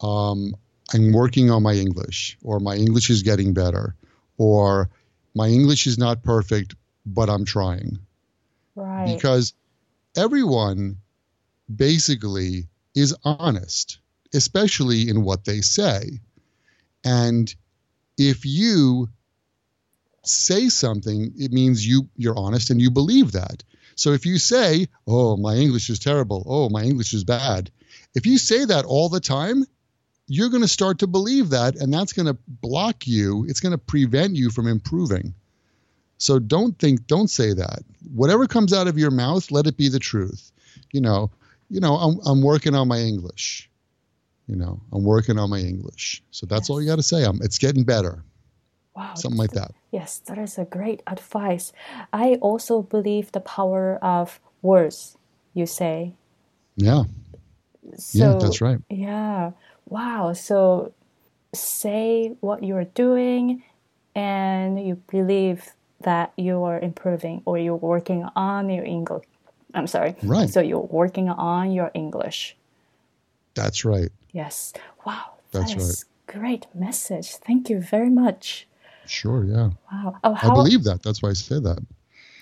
[0.00, 0.54] um,
[0.92, 3.94] I'm working on my English or my English is getting better
[4.36, 4.90] or
[5.34, 7.98] my English is not perfect, but I'm trying.
[8.74, 9.14] Right.
[9.14, 9.54] Because
[10.16, 10.98] everyone
[11.74, 13.98] basically is honest,
[14.34, 16.20] especially in what they say.
[17.04, 17.54] And
[18.16, 19.08] if you
[20.24, 23.62] say something, it means you you're honest and you believe that.
[23.98, 26.44] So if you say, "Oh, my English is terrible.
[26.46, 27.70] Oh, my English is bad."
[28.14, 29.64] If you say that all the time,
[30.28, 33.44] you're going to start to believe that and that's going to block you.
[33.48, 35.34] It's going to prevent you from improving.
[36.18, 37.80] So don't think don't say that.
[38.14, 40.52] Whatever comes out of your mouth, let it be the truth.
[40.92, 41.30] You know,
[41.68, 43.68] you know, I'm I'm working on my English.
[44.46, 46.22] You know, I'm working on my English.
[46.30, 47.24] So that's all you got to say.
[47.24, 48.22] I'm, it's getting better.
[48.98, 49.14] Wow.
[49.14, 49.70] Something like that.
[49.92, 51.72] Yes, that is a great advice.
[52.12, 55.16] I also believe the power of words,
[55.54, 56.14] you say.
[56.76, 57.04] Yeah.
[57.96, 58.78] So, yeah, that's right.
[58.90, 59.52] Yeah.
[59.88, 60.32] Wow.
[60.34, 60.92] So
[61.54, 63.62] say what you're doing
[64.14, 69.24] and you believe that you are improving or you're working on your English.
[69.74, 70.16] I'm sorry.
[70.22, 70.50] Right.
[70.50, 72.56] So you're working on your English.
[73.54, 74.10] That's right.
[74.32, 74.72] Yes.
[75.06, 75.38] Wow.
[75.52, 77.36] That's that is great message.
[77.36, 78.67] Thank you very much.
[79.08, 79.70] Sure, yeah.
[79.92, 80.16] Wow.
[80.24, 81.02] Oh, how- I believe that.
[81.02, 81.78] That's why I say that.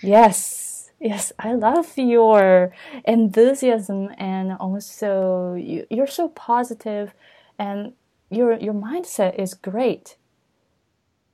[0.03, 2.73] Yes, yes, I love your
[3.05, 7.13] enthusiasm and also you, you're so positive
[7.59, 7.93] and
[8.31, 10.17] your your mindset is great.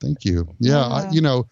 [0.00, 0.48] Thank you.
[0.58, 1.46] Yeah, I, you know,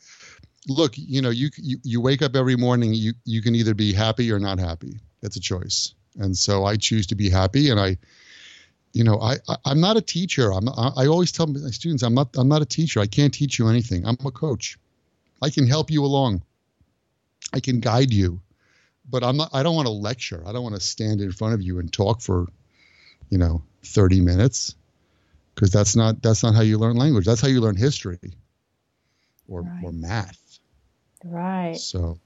[0.68, 2.94] look, you know, you, you you wake up every morning.
[2.94, 5.00] You you can either be happy or not happy.
[5.22, 5.94] That's a choice.
[6.18, 7.70] And so I choose to be happy.
[7.70, 7.96] And I,
[8.92, 10.52] you know, I, I I'm not a teacher.
[10.52, 13.00] I'm I, I always tell my students I'm not I'm not a teacher.
[13.00, 14.06] I can't teach you anything.
[14.06, 14.78] I'm a coach.
[15.42, 16.42] I can help you along.
[17.52, 18.40] I can guide you,
[19.08, 19.50] but I'm not.
[19.52, 20.42] I don't want to lecture.
[20.46, 22.46] I don't want to stand in front of you and talk for,
[23.30, 24.74] you know, 30 minutes,
[25.54, 27.26] because that's not that's not how you learn language.
[27.26, 28.18] That's how you learn history,
[29.48, 29.84] or Right.
[29.84, 30.60] or math.
[31.24, 31.76] Right.
[31.76, 32.18] So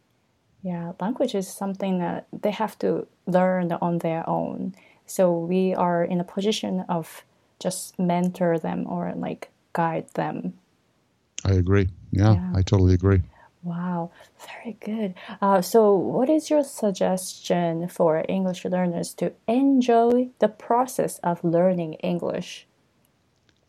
[0.63, 4.75] Yeah, language is something that they have to learn on their own.
[5.07, 7.25] So we are in a position of
[7.61, 10.55] just mentor them or like guide them.
[11.45, 11.89] I agree.
[12.13, 12.53] Yeah, Yeah.
[12.55, 13.23] I totally agree.
[13.63, 15.15] Wow, very good.
[15.43, 21.95] Uh, so, what is your suggestion for English learners to enjoy the process of learning
[21.95, 22.67] English?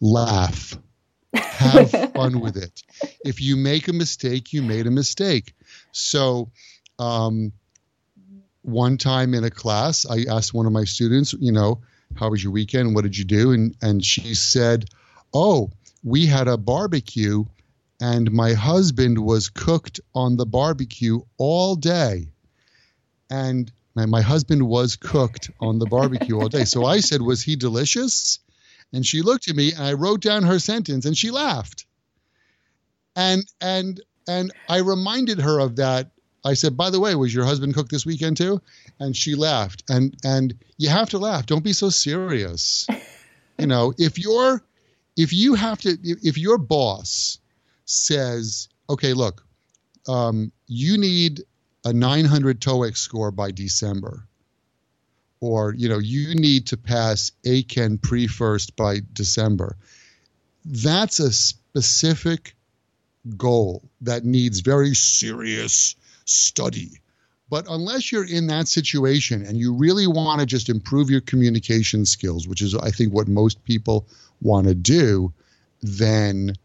[0.02, 0.78] Laugh.
[1.50, 2.84] Have fun with it.
[3.24, 5.54] If you make a mistake, you made a mistake.
[5.92, 6.52] So,
[7.00, 7.54] um,
[8.66, 11.82] one time in a class, I asked one of my students, you know,
[12.16, 12.96] how was your weekend?
[12.96, 13.52] What did you do?
[13.52, 14.86] And and she said,
[15.34, 15.72] "Oh,
[16.04, 17.46] we had a barbecue,
[18.00, 22.28] and my husband was cooked on the barbecue all day."
[23.30, 26.66] And My, my husband was cooked on the barbecue all day.
[26.66, 28.40] So I said, Was he delicious?
[28.94, 31.86] And she looked at me and I wrote down her sentence and she laughed.
[33.16, 36.12] And and and I reminded her of that.
[36.46, 38.62] I said, by the way, was your husband cooked this weekend too?
[39.00, 39.84] And she laughed.
[39.90, 41.48] And and you have to laugh.
[41.48, 42.88] Don't be so serious.
[43.58, 44.62] you know, if you're
[45.18, 47.40] if you have to if your boss
[47.86, 49.44] says, okay, look,
[50.08, 51.42] um, you need
[51.84, 54.28] a 900 TOEIC score by December,
[55.40, 59.78] or you know you need to pass Eiken pre first by December.
[60.64, 62.56] That's a specific
[63.36, 67.00] goal that needs very serious study.
[67.50, 72.06] But unless you're in that situation and you really want to just improve your communication
[72.06, 74.08] skills, which is I think what most people
[74.42, 75.32] want to do,
[75.82, 76.56] then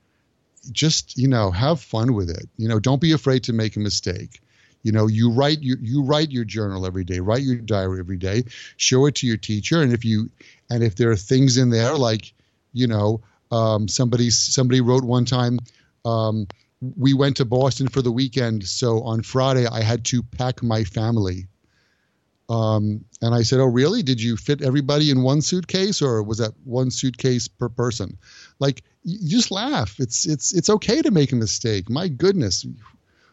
[0.72, 2.48] just you know have fun with it.
[2.56, 4.40] You know, don't be afraid to make a mistake.
[4.82, 8.16] You know, you write your you write your journal every day, write your diary every
[8.16, 8.44] day,
[8.76, 10.30] show it to your teacher, and if you
[10.70, 12.32] and if there are things in there like,
[12.72, 15.58] you know, um, somebody somebody wrote one time,
[16.06, 16.46] um,
[16.80, 20.84] we went to Boston for the weekend, so on Friday I had to pack my
[20.84, 21.46] family.
[22.48, 24.02] Um, and I said, "Oh, really?
[24.02, 28.18] Did you fit everybody in one suitcase, or was that one suitcase per person?"
[28.58, 30.00] Like, you just laugh.
[30.00, 31.88] It's it's it's okay to make a mistake.
[31.88, 32.66] My goodness,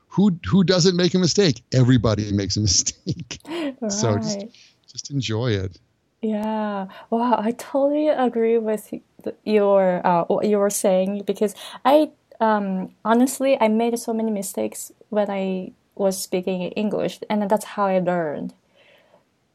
[0.10, 1.64] who who doesn't make a mistake?
[1.74, 3.40] Everybody makes a mistake.
[3.48, 3.76] Right.
[3.90, 4.46] So just
[4.92, 5.80] just enjoy it.
[6.22, 6.88] Yeah.
[7.10, 7.36] Wow.
[7.40, 8.94] I totally agree with
[9.46, 14.92] your uh, what you were saying because I um, honestly I made so many mistakes
[15.10, 18.54] when I was speaking English, and that's how I learned.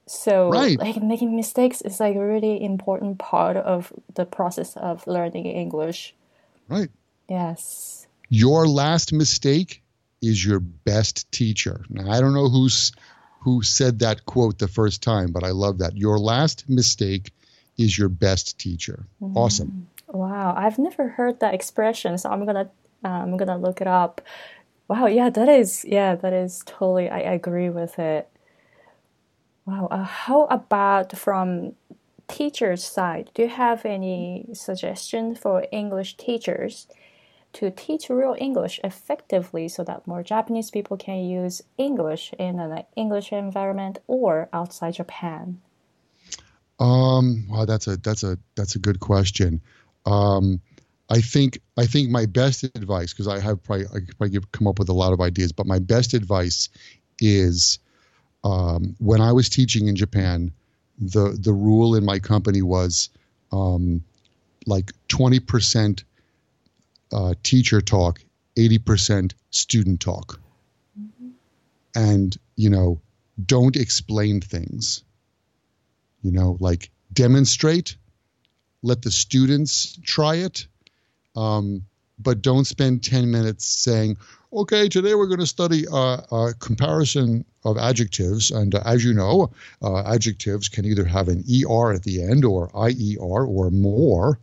[0.06, 0.78] So right.
[0.78, 6.14] like making mistakes is like a really important part of the process of learning English.
[6.68, 6.90] Right.
[7.28, 8.06] Yes.
[8.28, 9.82] Your last mistake
[10.20, 11.84] is your best teacher.
[11.88, 12.92] Now, I don't know who's
[13.40, 15.96] who said that quote the first time, but I love that.
[15.96, 17.32] Your last mistake
[17.76, 19.06] is your best teacher.
[19.20, 19.36] Mm.
[19.36, 19.88] Awesome.
[20.12, 22.70] Wow, I've never heard that expression, so I'm gonna
[23.04, 24.20] uh, I'm gonna look it up.
[24.86, 27.08] Wow, yeah, that is yeah, that is totally.
[27.08, 28.28] I agree with it.
[29.64, 31.72] Wow, uh, how about from
[32.28, 33.30] teachers' side?
[33.34, 36.86] Do you have any suggestions for English teachers?
[37.52, 42.84] to teach real English effectively so that more Japanese people can use English in an
[42.96, 45.60] English environment or outside Japan?
[46.78, 49.60] Um, wow, that's a that's a that's a good question.
[50.06, 50.60] Um,
[51.08, 54.52] I think I think my best advice because I have probably I could probably give,
[54.52, 56.68] come up with a lot of ideas, but my best advice
[57.20, 57.78] is
[58.44, 60.52] um, when I was teaching in Japan,
[60.98, 63.10] the the rule in my company was
[63.52, 64.02] um,
[64.66, 66.04] like twenty percent
[67.12, 68.20] uh, teacher talk,
[68.56, 70.40] 80% student talk.
[70.98, 71.28] Mm-hmm.
[71.94, 73.00] And, you know,
[73.44, 75.04] don't explain things.
[76.22, 77.96] You know, like demonstrate,
[78.82, 80.66] let the students try it,
[81.36, 81.84] um,
[82.18, 84.16] but don't spend 10 minutes saying,
[84.52, 88.50] okay, today we're going to study uh, a comparison of adjectives.
[88.50, 89.50] And uh, as you know,
[89.82, 94.38] uh, adjectives can either have an ER at the end or IER or more.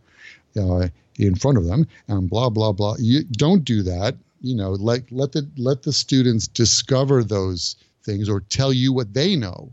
[0.56, 0.88] Uh,
[1.26, 2.96] in front of them and blah blah blah.
[2.98, 4.16] You don't do that.
[4.40, 9.12] You know, let let the let the students discover those things or tell you what
[9.12, 9.70] they know.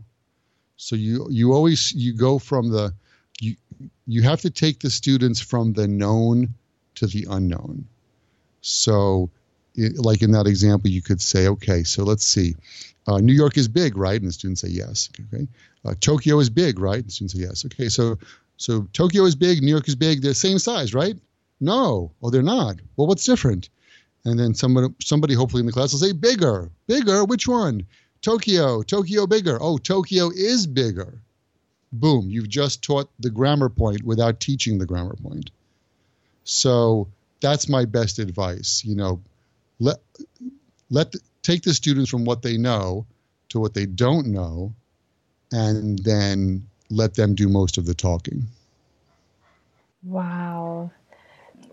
[0.76, 2.92] So you you always you go from the
[4.08, 6.54] you have to take the students from the known
[6.94, 7.86] to the unknown.
[8.62, 9.30] So,
[9.74, 12.56] it, like in that example, you could say, okay, so let's see.
[13.06, 14.18] Uh, New York is big, right?
[14.18, 15.10] And the students say yes.
[15.32, 15.46] Okay.
[15.84, 16.96] Uh, Tokyo is big, right?
[16.96, 17.66] And the students say yes.
[17.66, 17.88] Okay.
[17.90, 18.18] So,
[18.56, 20.22] so Tokyo is big, New York is big.
[20.22, 21.16] They're the same size, right?
[21.60, 22.10] No.
[22.22, 22.76] Oh, they're not.
[22.96, 23.68] Well, what's different?
[24.24, 27.24] And then somebody, somebody hopefully in the class will say, bigger, bigger.
[27.24, 27.86] Which one?
[28.22, 29.58] Tokyo, Tokyo bigger.
[29.60, 31.20] Oh, Tokyo is bigger.
[31.92, 35.50] Boom, you've just taught the grammar point without teaching the grammar point.
[36.44, 37.08] So
[37.40, 38.82] that's my best advice.
[38.84, 39.22] You know,
[39.78, 39.98] let
[40.90, 43.06] let the, take the students from what they know
[43.50, 44.74] to what they don't know,
[45.52, 48.46] and then let them do most of the talking.
[50.02, 50.90] Wow,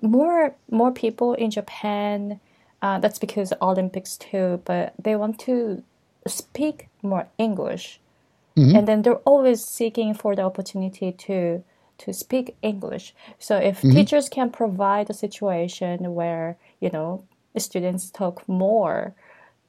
[0.01, 2.39] more more people in Japan.
[2.81, 5.83] Uh, that's because Olympics too, but they want to
[6.27, 7.99] speak more English,
[8.55, 8.75] mm-hmm.
[8.75, 11.63] and then they're always seeking for the opportunity to
[11.97, 13.15] to speak English.
[13.39, 13.91] So if mm-hmm.
[13.91, 17.23] teachers can provide a situation where you know
[17.57, 19.15] students talk more,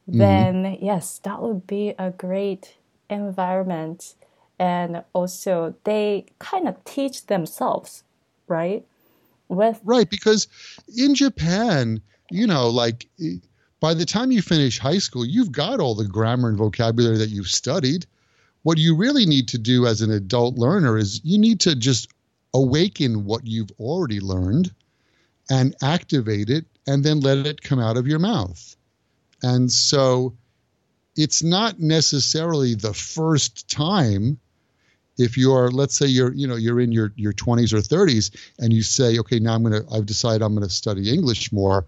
[0.08, 0.18] mm-hmm.
[0.18, 2.76] then yes, that would be a great
[3.08, 4.14] environment,
[4.58, 8.02] and also they kind of teach themselves,
[8.48, 8.84] right?
[9.48, 10.48] with right because
[10.96, 13.08] in Japan, you know, like
[13.80, 17.30] by the time you finish high school, you've got all the grammar and vocabulary that
[17.30, 18.06] you've studied.
[18.66, 22.08] What you really need to do as an adult learner is you need to just
[22.52, 24.74] awaken what you've already learned
[25.48, 28.74] and activate it and then let it come out of your mouth.
[29.40, 30.34] And so
[31.14, 34.36] it's not necessarily the first time
[35.16, 38.72] if you're let's say you're you know you're in your your 20s or 30s and
[38.72, 41.86] you say okay now i'm going to i've decided i'm going to study english more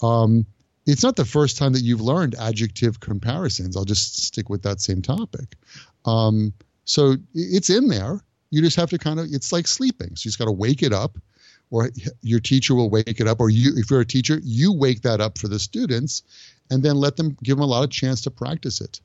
[0.00, 0.46] um,
[0.86, 4.80] it's not the first time that you've learned adjective comparisons i'll just stick with that
[4.80, 5.56] same topic
[6.04, 6.52] um,
[6.84, 8.20] so it's in there.
[8.50, 10.16] You just have to kind of it's like sleeping.
[10.16, 11.18] So you just got to wake it up
[11.70, 11.90] or
[12.22, 15.20] your teacher will wake it up or you if you're a teacher you wake that
[15.20, 16.22] up for the students
[16.68, 19.00] and then let them give them a lot of chance to practice it.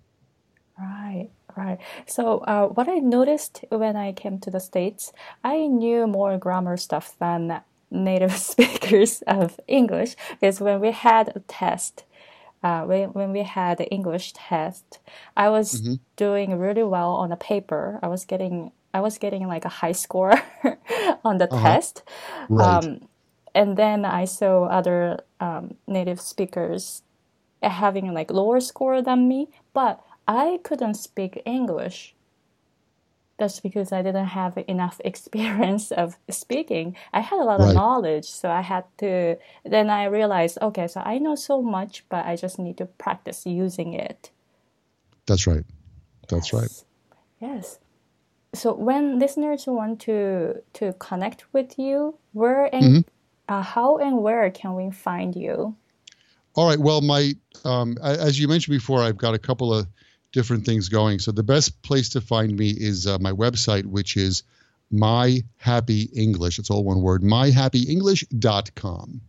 [0.80, 1.80] Right right.
[2.06, 6.78] So uh, what i noticed when i came to the states i knew more grammar
[6.78, 12.04] stuff than native speakers of english because when we had a test
[12.66, 15.00] uh, when, when we had the english test
[15.38, 15.96] i was mm-hmm.
[16.16, 19.92] doing really well on the paper i was getting I was getting like a high
[19.92, 20.32] score
[21.26, 21.62] on the uh-huh.
[21.62, 22.04] test.
[22.48, 22.66] Right.
[22.66, 23.10] Um,
[23.54, 27.04] and then I saw other um, native speakers
[27.62, 32.15] having like lower score than me, but I couldn't speak English.
[33.38, 36.96] That's because I didn't have enough experience of speaking.
[37.14, 37.70] I had a lot right.
[37.70, 39.38] of knowledge, so I had to.
[39.64, 43.46] Then I realized, okay, so I know so much, but I just need to practice
[43.46, 44.32] using it.
[45.26, 45.64] That's right.
[46.30, 46.62] That's yes.
[46.62, 47.52] right.
[47.52, 47.80] Yes
[48.56, 53.54] so when listeners want to to connect with you, where and mm-hmm.
[53.54, 55.76] uh, how and where can we find you?
[56.56, 56.80] All right.
[56.80, 57.34] Well, my
[57.66, 59.88] um, as you mentioned before, I've got a couple of
[60.36, 61.18] different things going.
[61.20, 64.44] So the best place to find me is uh, my website, which is
[64.92, 66.60] my happy English.
[66.60, 67.24] It's all one word.
[67.24, 69.22] myhappyenglish.com,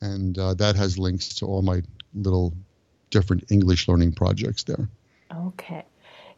[0.00, 1.82] and uh, that has links to all my
[2.14, 2.52] little
[3.10, 4.88] different English learning projects there.
[5.32, 5.84] Okay.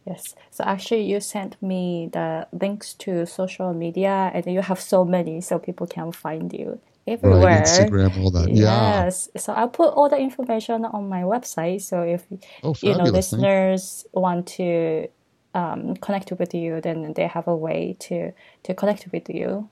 [0.06, 0.34] Yes.
[0.50, 5.40] So actually, you sent me the links to social media, and you have so many,
[5.40, 7.40] so people can find you everywhere.
[7.40, 8.50] Right, Instagram, all that.
[8.50, 9.28] Yes.
[9.34, 9.40] Yeah.
[9.40, 11.82] So I'll put all the information on my website.
[11.82, 12.24] So if
[12.62, 15.08] oh, you know listeners want to
[15.54, 18.32] um, connect with you, then they have a way to
[18.64, 19.68] to connect with you.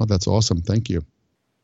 [0.00, 0.62] Oh, that's awesome!
[0.62, 1.04] Thank you.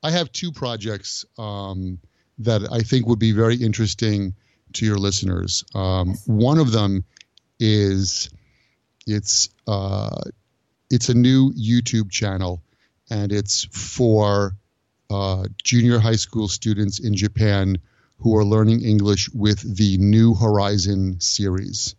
[0.03, 1.99] I have two projects um,
[2.39, 4.35] that I think would be very interesting
[4.75, 5.65] to your listeners.
[5.75, 7.05] Um, one of them
[7.59, 8.31] is
[9.07, 10.21] it's uh,
[10.91, 12.63] it's a new YouTube channel,
[13.11, 14.57] and it's for
[15.11, 17.79] uh, junior high school students in Japan
[18.19, 21.95] who are learning English with the New Horizon series,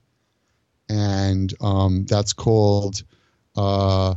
[0.89, 3.03] and um, that's called
[3.55, 4.16] uh,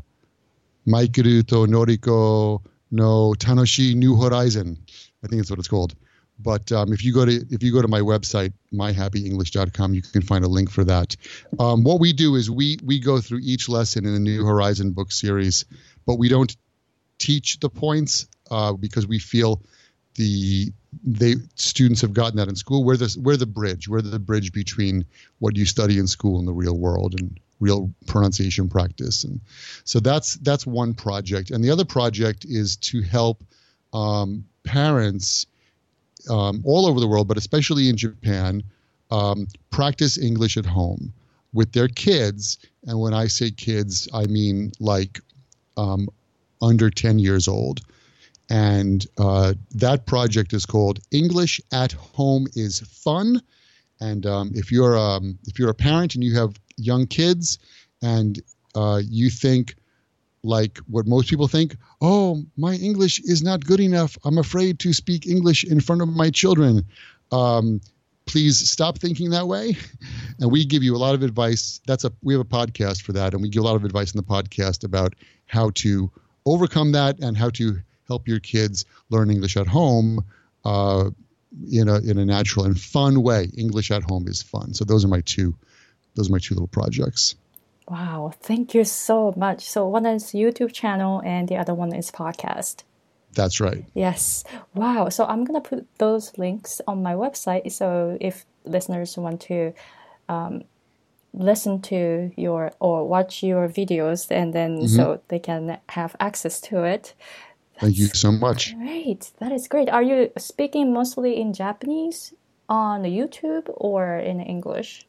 [0.86, 4.78] to Noriko no Tanoshi New Horizon.
[5.22, 5.94] I think that's what it's called.
[6.42, 10.22] But um, if you go to if you go to my website myhappyenglish.com, you can
[10.22, 11.16] find a link for that.
[11.58, 14.92] Um, what we do is we we go through each lesson in the New Horizon
[14.92, 15.66] book series,
[16.06, 16.56] but we don't
[17.20, 19.62] teach the points uh, because we feel
[20.14, 20.72] the
[21.04, 22.82] they students have gotten that in school.
[22.82, 23.88] We're the we're the bridge.
[23.88, 25.04] We're the bridge between
[25.38, 29.22] what you study in school and the real world and real pronunciation practice.
[29.22, 29.40] And
[29.84, 31.52] so that's that's one project.
[31.52, 33.44] And the other project is to help
[33.92, 35.46] um, parents
[36.28, 38.62] um, all over the world, but especially in Japan,
[39.10, 41.12] um, practice English at home
[41.52, 42.58] with their kids.
[42.86, 45.20] And when I say kids, I mean like
[45.76, 46.08] um,
[46.60, 47.80] under 10 years old.
[48.48, 53.40] And uh, that project is called English at Home is Fun.
[54.00, 57.58] And um, if you're um, if you're a parent and you have young kids,
[58.02, 58.40] and
[58.74, 59.74] uh, you think
[60.42, 64.90] like what most people think oh my english is not good enough i'm afraid to
[64.92, 66.82] speak english in front of my children
[67.30, 67.80] um,
[68.24, 69.76] please stop thinking that way
[70.40, 73.12] and we give you a lot of advice that's a we have a podcast for
[73.12, 75.14] that and we give a lot of advice in the podcast about
[75.46, 76.10] how to
[76.52, 80.24] overcome that and how to help your kids learn english at home
[80.64, 81.10] uh,
[81.70, 85.04] in a in a natural and fun way english at home is fun so those
[85.04, 85.54] are my two
[86.14, 87.34] those are my two little projects
[87.90, 89.68] Wow, thank you so much.
[89.68, 92.84] So one is YouTube channel and the other one is podcast.
[93.32, 93.84] That's right.
[93.94, 94.44] Yes.
[94.74, 95.08] Wow.
[95.08, 97.72] So I'm gonna put those links on my website.
[97.72, 99.72] So if listeners want to
[100.28, 100.62] um,
[101.32, 104.86] listen to your or watch your videos, and then mm-hmm.
[104.86, 107.14] so they can have access to it.
[107.78, 108.76] Thank you so much.
[108.76, 109.30] Great.
[109.38, 109.88] That is great.
[109.88, 112.34] Are you speaking mostly in Japanese
[112.68, 115.06] on YouTube or in English?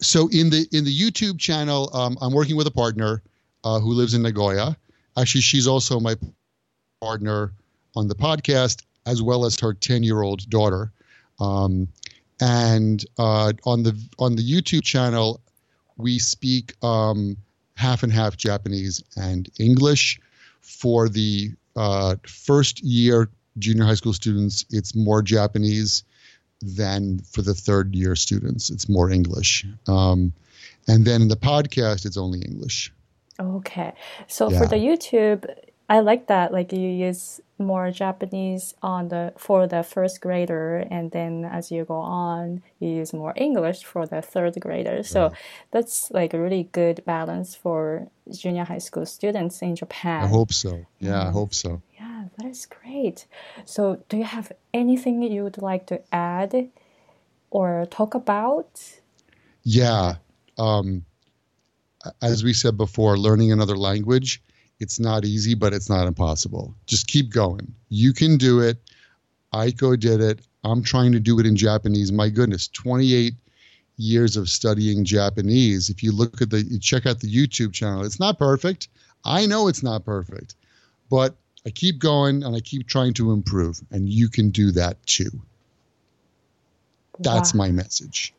[0.00, 3.22] so in the in the YouTube channel, um, I'm working with a partner
[3.64, 4.76] uh, who lives in Nagoya.
[5.16, 6.16] Actually, she's also my
[7.00, 7.52] partner
[7.94, 10.92] on the podcast, as well as her 10 year old daughter.
[11.38, 11.88] Um,
[12.40, 15.40] and uh, on the on the YouTube channel,
[15.96, 17.36] we speak um,
[17.76, 20.20] half and half Japanese and English.
[20.60, 23.28] For the uh, first year
[23.58, 26.04] junior high school students, it's more Japanese
[26.62, 28.70] than for the third year students.
[28.70, 29.66] It's more English.
[29.88, 30.32] Um,
[30.88, 32.92] and then in the podcast, it's only English.
[33.38, 33.92] Okay.
[34.26, 34.58] So yeah.
[34.58, 35.48] for the YouTube,
[35.88, 36.52] I like that.
[36.52, 41.84] Like you use more Japanese on the for the first grader, and then as you
[41.84, 45.02] go on, you use more English for the third grader.
[45.02, 45.32] So
[45.70, 50.24] that's like a really good balance for junior high school students in Japan.
[50.24, 50.86] I hope so.
[50.98, 51.82] Yeah, I hope so.
[51.98, 53.26] Yeah, that is great.
[53.64, 56.70] So, do you have anything you would like to add
[57.50, 59.00] or talk about?
[59.62, 60.16] Yeah.
[60.56, 61.04] Um,
[62.22, 64.42] as we said before, learning another language
[64.80, 66.74] it's not easy, but it's not impossible.
[66.86, 67.72] Just keep going.
[67.90, 68.78] You can do it.
[69.52, 70.40] Aiko did it.
[70.64, 72.10] I'm trying to do it in Japanese.
[72.10, 73.34] My goodness, 28
[73.96, 75.90] years of studying Japanese.
[75.90, 78.88] If you look at the, you check out the YouTube channel, it's not perfect.
[79.24, 80.54] I know it's not perfect,
[81.10, 81.34] but
[81.66, 85.30] I keep going and I keep trying to improve, and you can do that too.
[87.18, 87.66] That's wow.
[87.66, 88.32] my message.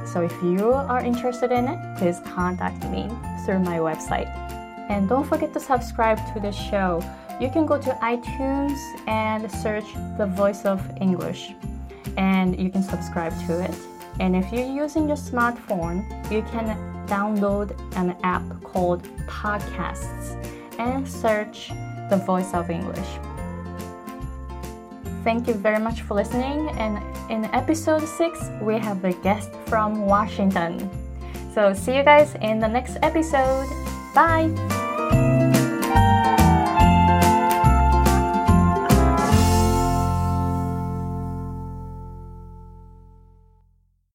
[0.06, 3.08] So if you are interested in it, please contact me
[3.44, 4.28] through my website.
[4.88, 7.02] And don't forget to subscribe to the show.
[7.40, 9.84] You can go to iTunes and search
[10.16, 11.52] The Voice of English,
[12.16, 13.74] and you can subscribe to it.
[14.20, 16.66] And if you're using your smartphone, you can
[17.06, 20.36] download an app called Podcasts
[20.78, 21.72] and search
[22.10, 23.08] the voice of English.
[25.24, 26.68] Thank you very much for listening.
[26.78, 30.88] And in episode 6, we have a guest from Washington.
[31.52, 33.66] So, see you guys in the next episode.
[34.14, 34.95] Bye!